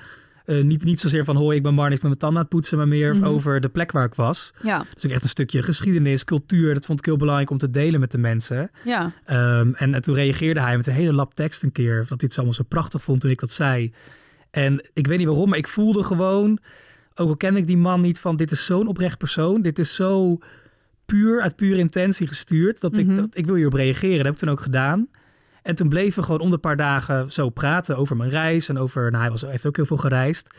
niet, 0.63 0.84
niet 0.84 1.00
zozeer 1.00 1.24
van 1.24 1.36
hoi, 1.36 1.57
ik 1.57 1.63
ben 1.63 1.74
Marnix 1.74 1.96
met 2.01 2.07
mijn 2.10 2.17
tanden 2.17 2.38
aan 2.38 2.43
het 2.46 2.53
poetsen, 2.53 2.77
maar 2.77 2.88
meer 2.88 3.15
Mhm. 3.15 3.24
over 3.25 3.60
de 3.62 3.69
plek 3.69 3.91
waar 3.91 4.05
ik 4.05 4.13
was. 4.15 4.53
Ja, 4.63 4.86
Dus 4.93 5.03
ik 5.03 5.12
echt 5.12 5.24
een 5.24 5.29
stukje 5.29 5.63
geschiedenis, 5.63 6.24
cultuur, 6.24 6.74
dat 6.74 6.86
vond 6.86 7.00
ik 7.00 7.05
heel 7.05 7.17
belangrijk 7.17 7.50
om 7.50 7.57
te 7.57 7.69
delen 7.69 8.00
met 8.00 8.12
de 8.12 8.17
mensen. 8.17 8.72
ja. 8.84 9.13
Ehm, 9.25 9.72
en, 9.74 9.93
en 9.93 10.01
toen 10.01 10.15
reageerde 10.15 10.60
hij 10.62 10.77
met 10.77 10.88
een 10.88 10.93
hele 10.93 11.13
lap 11.13 11.34
tekst 11.34 11.63
een 11.63 11.72
keer, 11.72 11.98
dat 11.98 12.07
hij 12.10 12.17
het 12.22 12.36
allemaal 12.36 12.53
zo 12.53 12.63
prachtig 12.67 13.01
vond 13.03 13.22
toen 13.22 13.31
ik 13.31 13.39
dat 13.39 13.51
zei. 13.51 13.93
En 14.51 14.89
ik 14.93 15.07
weet 15.07 15.17
niet 15.17 15.27
waarom, 15.27 15.50
maar 15.50 15.57
ik 15.57 15.67
voelde 15.67 16.03
gewoon, 16.03 16.60
ook 17.15 17.27
al 17.29 17.36
ken 17.38 17.55
ik 17.55 17.67
die 17.67 17.77
man 17.77 18.01
niet, 18.01 18.19
van 18.19 18.36
dit 18.36 18.51
is 18.51 18.65
zo'n 18.65 18.88
oprecht 18.88 19.17
persoon, 19.17 19.62
dit 19.62 19.79
is 19.79 19.96
zo 19.96 20.38
puur, 21.05 21.41
uit 21.41 21.55
pure 21.55 21.77
intentie 21.79 22.27
gestuurd, 22.27 22.81
dat, 22.81 22.91
Mhm. 22.91 23.10
ik, 23.10 23.15
dat 23.15 23.38
ik 23.38 23.46
wil 23.46 23.55
hierop 23.55 23.74
reageren. 23.74 24.15
Dat 24.17 24.25
heb 24.25 24.34
ik 24.34 24.39
toen 24.39 24.50
ook 24.50 24.62
gedaan. 24.62 25.07
En 25.67 25.75
toen 25.75 25.89
bleven 25.89 26.19
we 26.19 26.25
gewoon 26.25 26.41
om 26.41 26.50
de 26.50 26.57
paar 26.57 26.75
dagen 26.75 27.31
zo 27.31 27.50
praten 27.50 27.97
over 27.97 28.17
mijn 28.17 28.29
reis 28.29 28.69
en 28.69 28.77
over, 28.77 29.12
nou 29.12 29.24
hij 29.24 29.31
was, 29.31 29.41
heeft 29.41 29.65
ook 29.65 29.75
heel 29.75 29.86
veel 29.86 29.97
gereisd. 29.97 30.50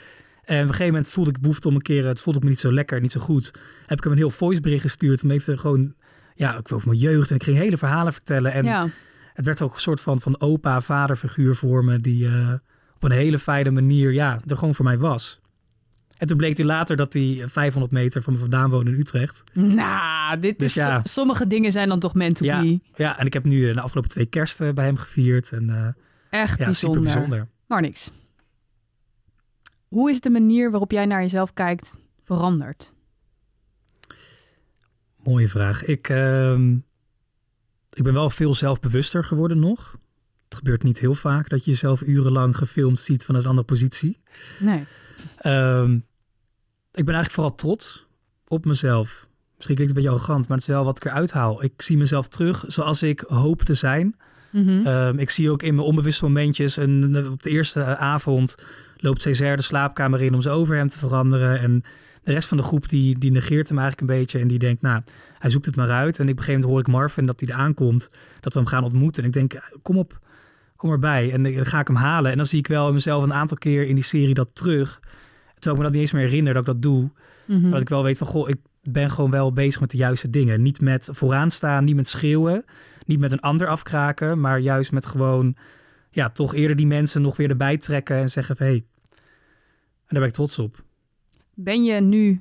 En 0.45 0.57
op 0.57 0.63
een 0.63 0.69
gegeven 0.69 0.87
moment 0.87 1.09
voelde 1.09 1.31
ik 1.31 1.41
behoefte 1.41 1.69
om 1.69 1.75
een 1.75 1.83
keer, 1.83 2.07
het 2.07 2.21
voelde 2.21 2.39
ik 2.39 2.45
me 2.45 2.51
niet 2.51 2.61
zo 2.61 2.73
lekker, 2.73 3.01
niet 3.01 3.13
zo 3.13 3.21
goed. 3.21 3.53
Heb 3.87 3.99
ik 3.99 4.05
hem 4.05 4.13
een 4.13 4.19
heel 4.19 4.31
voicebericht 4.31 4.83
gestuurd 4.83 5.23
om 5.23 5.31
even 5.31 5.59
gewoon, 5.59 5.95
ja, 6.35 6.57
ook 6.57 6.73
over 6.73 6.89
mijn 6.89 7.01
jeugd. 7.01 7.31
En 7.31 7.37
ik 7.37 7.43
ging 7.43 7.57
hele 7.57 7.79
verhalen 7.79 8.13
vertellen. 8.13 8.53
En 8.53 8.65
ja. 8.65 8.89
het 9.35 9.45
werd 9.45 9.63
ook 9.63 9.75
een 9.75 9.81
soort 9.81 10.01
van, 10.01 10.21
van 10.21 10.41
opa, 10.41 10.81
vaderfiguur 10.81 11.55
voor 11.55 11.85
me, 11.85 11.99
die 11.99 12.27
eh, 12.27 12.53
op 12.95 13.03
een 13.03 13.11
hele 13.11 13.39
fijne 13.39 13.71
manier, 13.71 14.13
ja, 14.13 14.41
er 14.47 14.57
gewoon 14.57 14.75
voor 14.75 14.85
mij 14.85 14.99
was. 14.99 15.41
En 16.17 16.27
toen 16.27 16.37
bleek 16.37 16.57
hij 16.57 16.67
later 16.67 16.97
dat 16.97 17.13
hij 17.13 17.43
500 17.47 17.93
meter 17.93 18.23
van 18.23 18.33
me 18.33 18.39
vandaan 18.39 18.71
woonde 18.71 18.91
in 18.91 18.99
Utrecht. 18.99 19.45
Nou, 19.53 20.18
dit 20.37 20.59
Dus 20.59 20.69
is, 20.69 20.75
ja. 20.75 21.01
sommige 21.05 21.47
dingen 21.47 21.73
zijn 21.73 21.89
dan 21.89 21.99
toch 22.01 22.15
meant 22.15 22.37
to 22.37 22.45
Ja. 22.45 22.61
be. 22.61 22.81
Ja, 22.95 23.19
en 23.19 23.27
ik 23.27 23.33
heb 23.33 23.45
nu 23.45 23.69
eh, 23.69 23.75
de 23.75 23.81
afgelopen 23.81 24.11
twee 24.11 24.27
kersten 24.27 24.75
bij 24.75 24.85
hem 24.85 24.97
gevierd. 24.97 25.53
En 25.53 25.71
eh, 25.71 26.41
Echt 26.41 26.59
ja, 26.59 26.65
bijzonder. 26.65 26.99
super 27.01 27.15
bijzonder. 27.15 27.49
Maar 27.67 27.81
niks. 27.81 28.11
Hoe 29.89 30.11
is 30.11 30.21
de 30.21 30.31
manier 30.31 30.71
waarop 30.71 30.91
jij 30.91 31.07
naar 31.07 31.21
jezelf 31.21 31.55
kijkt 31.55 31.95
veranderd? 32.23 32.95
Mooie 35.25 35.49
vraag. 35.49 35.85
Ik, 35.85 36.09
ehm, 36.09 36.75
ik 37.93 38.03
ben 38.03 38.13
wel 38.13 38.31
veel 38.31 38.55
zelfbewuster 38.55 39.25
geworden 39.25 39.59
nog. 39.59 39.97
Het 40.45 40.55
gebeurt 40.59 40.83
niet 40.83 40.99
heel 40.99 41.15
vaak 41.15 41.49
dat 41.49 41.65
je 41.65 41.71
jezelf 41.71 42.03
urenlang 42.03 42.57
gefilmd 42.57 42.99
ziet 42.99 43.25
vanuit 43.25 43.45
een 43.45 43.51
andere 43.51 43.67
positie. 43.67 44.21
Nee. 44.59 44.85
Ehm, 45.39 45.95
ik 46.93 47.05
ben 47.05 47.15
eigenlijk 47.15 47.31
vooral 47.31 47.55
trots 47.55 48.07
op 48.47 48.65
mezelf. 48.65 49.28
Misschien 49.59 49.77
klinkt 49.77 49.81
het 49.81 49.89
een 49.89 49.95
beetje 49.95 50.11
arrogant, 50.11 50.49
maar 50.49 50.57
het 50.57 50.69
is 50.69 50.75
wel 50.75 50.85
wat 50.85 50.97
ik 50.97 51.05
eruit 51.05 51.33
haal. 51.33 51.63
Ik 51.63 51.83
zie 51.83 51.97
mezelf 51.97 52.29
terug 52.29 52.65
zoals 52.67 53.03
ik 53.03 53.25
hoop 53.27 53.63
te 53.63 53.75
zijn. 53.75 54.17
Mhm. 54.51 54.87
Ehm, 54.87 55.19
ik 55.19 55.31
zie 55.31 55.51
ook 55.51 55.63
in 55.63 55.75
mijn 55.75 55.87
onbewuste 55.87 56.25
momentjes. 56.25 56.77
En 56.77 57.27
op 57.31 57.43
de 57.43 57.51
eerste 57.51 57.97
avond 57.97 58.55
loopt 58.97 59.23
Césaire 59.23 59.57
de 59.57 59.63
slaapkamer 59.63 60.23
in 60.23 60.35
om 60.35 60.43
zijn 60.43 60.55
overhemd 60.55 60.91
te 60.91 60.99
veranderen. 60.99 61.61
En 61.61 61.83
de 62.23 62.33
rest 62.33 62.49
van 62.49 62.57
de 62.57 62.63
groep 62.63 62.89
die, 62.89 63.19
die 63.19 63.31
negeert 63.31 63.69
hem 63.69 63.79
eigenlijk 63.79 64.11
een 64.11 64.19
beetje. 64.19 64.39
En 64.39 64.49
die 64.49 64.59
denkt, 64.59 64.83
nou, 64.83 65.03
hij 65.39 65.51
zoekt 65.51 65.67
het 65.67 65.77
maar 65.77 65.91
uit. 65.91 66.19
En 66.19 66.25
op 66.25 66.31
een 66.31 66.37
gegeven 66.37 66.53
moment 66.53 66.71
hoor 66.71 66.81
ik 66.81 66.87
Marvin 66.87 67.27
dat 67.27 67.41
hij 67.41 67.49
eraan 67.49 67.75
komt. 67.75 68.11
Dat 68.41 68.53
we 68.53 68.59
hem 68.59 68.69
gaan 68.69 68.85
ontmoeten. 68.85 69.23
En 69.23 69.29
ik 69.29 69.35
denk, 69.35 69.79
kom 69.83 69.99
op, 69.99 70.19
kom 70.77 70.91
erbij. 70.91 71.33
En 71.33 71.43
dan 71.43 71.67
ga 71.67 71.81
ik 71.81 71.87
hem 71.87 71.97
halen. 71.97 72.31
En 72.31 72.37
dan 72.37 72.47
zie 72.47 72.59
ik 72.59 72.67
wel 72.67 72.93
mezelf 72.93 73.23
een 73.23 73.35
aantal 73.35 73.57
keer 73.57 73.87
in 73.87 73.95
die 73.95 74.05
serie 74.05 74.35
dat 74.35 74.49
terug. 74.53 75.01
Terwijl 75.55 75.75
ik 75.75 75.77
me 75.77 75.83
dat 75.83 75.93
niet 75.93 76.01
eens 76.01 76.13
meer 76.13 76.23
herinner 76.29 76.53
dat 76.53 76.63
ik 76.63 76.69
dat 76.69 76.83
doe. 76.83 77.11
Mhm. 77.47 77.61
Maar 77.61 77.71
dat 77.71 77.81
ik 77.81 77.89
wel 77.89 78.03
weet 78.03 78.19
van, 78.19 78.27
goh, 78.27 78.49
ik 78.49 78.57
ben 78.83 79.11
gewoon 79.11 79.31
wel 79.31 79.53
bezig 79.53 79.81
met 79.81 79.91
de 79.91 79.97
juiste 79.97 80.31
dingen. 80.31 80.63
Niet 80.63 80.81
met 80.81 81.09
vooraan 81.13 81.51
staan, 81.51 81.85
niet 81.85 81.97
met 81.97 82.09
schreeuwen, 82.09 82.65
niet 83.07 83.21
met 83.21 83.33
een 83.33 83.41
ander 83.41 83.69
afkraken, 83.69 84.41
maar 84.41 84.59
juist 84.59 84.93
met 84.93 85.07
gewoon, 85.07 85.57
ja, 86.11 86.31
toch 86.31 86.55
eerder 86.55 86.77
die 86.77 86.87
mensen 86.87 87.23
nog 87.23 87.37
weer 87.37 87.51
erbij 87.51 87.77
trekken 87.77 88.17
en 88.17 88.29
zeggen 88.29 88.57
van, 88.57 88.67
hé, 88.67 88.73
hey, 88.73 88.85
en 90.09 90.15
daar 90.15 90.21
ben 90.21 90.29
ik 90.29 90.35
trots 90.35 90.59
op. 90.59 90.85
Ben 91.55 91.85
je 91.85 92.01
nu 92.01 92.41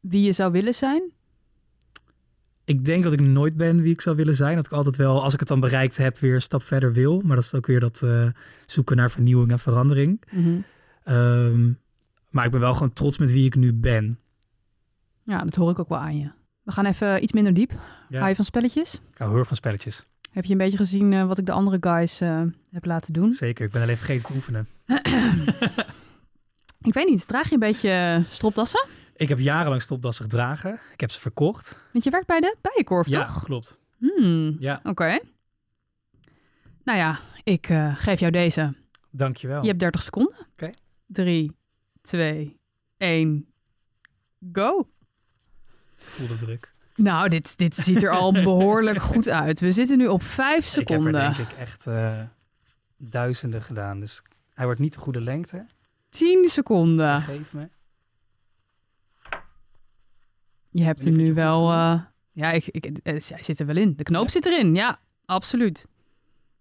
wie 0.00 0.22
je 0.22 0.32
zou 0.32 0.52
willen 0.52 0.74
zijn? 0.74 1.10
Ik 2.64 2.84
denk 2.84 3.02
dat 3.02 3.12
ik 3.12 3.20
nooit 3.20 3.56
ben 3.56 3.82
wie 3.82 3.92
ik 3.92 4.00
zou 4.00 4.16
willen 4.16 4.34
zijn. 4.34 4.56
Dat 4.56 4.66
ik 4.66 4.72
altijd 4.72 4.96
wel, 4.96 5.22
als 5.22 5.32
ik 5.32 5.38
het 5.38 5.48
dan 5.48 5.60
bereikt 5.60 5.96
heb, 5.96 6.18
weer 6.18 6.34
een 6.34 6.42
stap 6.42 6.62
verder 6.62 6.92
wil. 6.92 7.20
Maar 7.24 7.36
dat 7.36 7.44
is 7.44 7.54
ook 7.54 7.66
weer 7.66 7.80
dat 7.80 8.02
eh, 8.02 8.26
zoeken 8.66 8.96
naar 8.96 9.10
vernieuwing 9.10 9.50
en 9.50 9.58
verandering. 9.58 10.22
Mhm. 10.30 10.56
Ehm, 11.04 11.72
maar 12.30 12.44
ik 12.44 12.50
ben 12.50 12.60
wel 12.60 12.74
gewoon 12.74 12.92
trots 12.92 13.18
met 13.18 13.32
wie 13.32 13.44
ik 13.44 13.56
nu 13.56 13.72
ben. 13.72 14.18
Ja, 15.26 15.44
dat 15.44 15.54
hoor 15.54 15.70
ik 15.70 15.78
ook 15.78 15.88
wel 15.88 15.98
aan 15.98 16.18
je. 16.18 16.30
We 16.62 16.72
gaan 16.72 16.86
even 16.86 17.22
iets 17.22 17.32
minder 17.32 17.54
diep. 17.54 17.72
Ja. 18.08 18.16
Hou 18.16 18.28
je 18.28 18.34
van 18.36 18.44
spelletjes? 18.44 18.94
Ik 18.94 19.18
hou 19.18 19.34
heel 19.34 19.44
van 19.44 19.56
spelletjes. 19.56 20.06
Heb 20.30 20.44
je 20.44 20.52
een 20.52 20.58
beetje 20.58 20.76
gezien 20.76 21.12
eh, 21.12 21.26
wat 21.26 21.38
ik 21.38 21.46
de 21.46 21.52
andere 21.52 21.76
guys 21.80 22.20
eh, 22.20 22.42
heb 22.70 22.84
laten 22.84 23.12
doen? 23.12 23.32
Zeker, 23.32 23.64
ik 23.66 23.72
ben 23.72 23.82
alleen 23.82 23.96
vergeten 23.96 24.26
te 24.26 24.32
oefenen. 24.34 24.66
Ik 26.80 26.94
weet 26.94 27.08
niet, 27.08 27.28
draag 27.28 27.48
je 27.48 27.54
een 27.54 27.60
beetje 27.60 28.22
stropdassen? 28.30 28.86
Ik 29.16 29.28
heb 29.28 29.38
jarenlang 29.38 29.82
stopdassen 29.82 30.24
gedragen. 30.24 30.80
Ik 30.92 31.00
heb 31.00 31.10
ze 31.10 31.20
verkocht. 31.20 31.76
Want 31.92 32.04
je 32.04 32.10
werkt 32.10 32.26
bij 32.26 32.40
de 32.40 32.56
bijenkorf, 32.60 33.06
ja, 33.08 33.24
toch? 33.24 33.44
klopt. 33.44 33.78
Hmm, 33.98 34.56
Ja, 34.58 34.80
Oké. 34.84 35.18
Nou 36.84 36.98
ja, 36.98 37.18
ik 37.44 37.68
eh, 37.68 37.96
geef 37.96 38.20
jou 38.20 38.32
deze. 38.32 38.74
dankjewel. 39.10 39.60
Je 39.62 39.66
hebt 39.68 39.80
30 39.80 40.02
seconden. 40.02 40.34
Oké. 40.52 40.70
3, 41.06 41.52
2, 42.02 42.56
1, 42.96 43.46
go. 44.52 44.88
Ik 46.06 46.12
voel 46.12 46.26
de 46.26 46.36
druk. 46.36 46.74
Nou, 46.94 47.28
dit, 47.28 47.58
dit 47.58 47.76
ziet 47.76 48.02
er 48.02 48.10
al 48.10 48.32
behoorlijk 48.32 48.98
goed 49.12 49.28
uit. 49.28 49.60
We 49.60 49.72
zitten 49.72 49.98
nu 49.98 50.06
op 50.06 50.22
5 50.22 50.64
seconden. 50.64 51.14
Ik 51.14 51.20
heb 51.22 51.30
er 51.30 51.36
denk 51.36 51.50
ik 51.50 51.58
echt 51.58 51.86
eh, 51.86 52.20
duizenden 52.96 53.62
gedaan. 53.62 54.00
Dus 54.00 54.22
hij 54.54 54.64
wordt 54.64 54.80
niet 54.80 54.92
de 54.92 54.98
goede 54.98 55.20
lengte. 55.20 55.66
10 56.10 56.44
seconden. 56.48 57.22
Geef 57.22 57.52
me. 57.52 57.68
Je 60.70 60.82
hebt 60.84 61.04
hem 61.04 61.16
nu 61.16 61.34
wel... 61.34 61.70
eh, 61.72 62.00
ja, 62.32 62.50
ik, 62.50 62.66
ik, 62.66 62.84
eh, 63.02 63.16
hij 63.28 63.42
zit 63.42 63.60
er 63.60 63.66
wel 63.66 63.76
in. 63.76 63.94
De 63.96 64.02
knoop 64.02 64.24
Ja? 64.24 64.30
zit 64.30 64.46
erin, 64.46 64.74
ja. 64.74 64.98
Absoluut. 65.24 65.86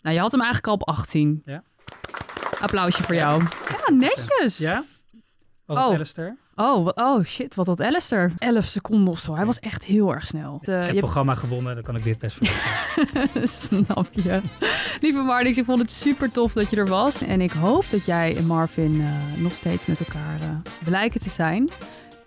Nou, 0.01 0.15
je 0.15 0.21
had 0.21 0.31
hem 0.31 0.41
eigenlijk 0.41 0.67
al 0.69 0.73
op 0.73 0.87
18. 0.97 1.41
Ja. 1.45 1.63
Applausje 2.59 3.03
voor 3.03 3.15
jou. 3.15 3.43
Ja, 3.69 3.93
netjes. 3.93 4.57
Ja? 4.57 4.83
Wat 5.65 5.77
oh. 5.77 5.93
Alistair? 5.93 6.37
Oh, 6.55 6.87
oh 6.95 7.23
shit, 7.23 7.55
wat 7.55 7.65
had 7.65 7.81
Alistair? 7.81 8.31
11 8.37 8.65
seconden 8.65 9.07
of 9.07 9.19
zo. 9.19 9.35
Hij 9.35 9.45
was 9.45 9.59
echt 9.59 9.85
heel 9.85 10.13
erg 10.13 10.25
snel. 10.25 10.59
De, 10.61 10.71
ik 10.71 10.77
heb 10.77 10.85
je 10.85 10.91
het 10.91 10.99
programma 10.99 11.35
gewonnen, 11.35 11.75
dan 11.75 11.83
kan 11.83 11.95
ik 11.95 12.03
dit 12.03 12.19
best 12.19 12.37
verliezen. 12.37 13.47
Snap 13.85 14.07
je. 14.11 14.41
Lieve 15.01 15.21
Marnix, 15.21 15.57
ik 15.57 15.65
vond 15.65 15.79
het 15.79 15.91
super 15.91 16.31
tof 16.31 16.53
dat 16.53 16.69
je 16.69 16.75
er 16.75 16.87
was. 16.87 17.21
En 17.21 17.41
ik 17.41 17.51
hoop 17.51 17.85
dat 17.89 18.05
jij 18.05 18.37
en 18.37 18.45
Marvin 18.45 19.01
eh, 19.01 19.41
nog 19.41 19.53
steeds 19.53 19.85
met 19.85 19.99
elkaar 19.99 20.41
eh, 20.41 20.47
blijken 20.83 21.19
te 21.19 21.29
zijn. 21.29 21.63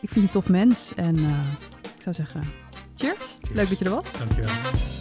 Ik 0.01 0.09
vind 0.09 0.15
je 0.15 0.21
een 0.21 0.31
tof 0.31 0.49
mens. 0.49 0.93
En 0.97 1.17
eh, 1.17 1.31
ik 1.97 2.03
zou 2.03 2.15
zeggen, 2.15 2.43
cheers. 2.97 3.19
Cheers. 3.19 3.53
Leuk 3.53 3.69
dat 3.69 3.79
je 3.79 3.85
er 3.85 3.91
was. 3.91 4.13
Dankjewel. 4.19 4.98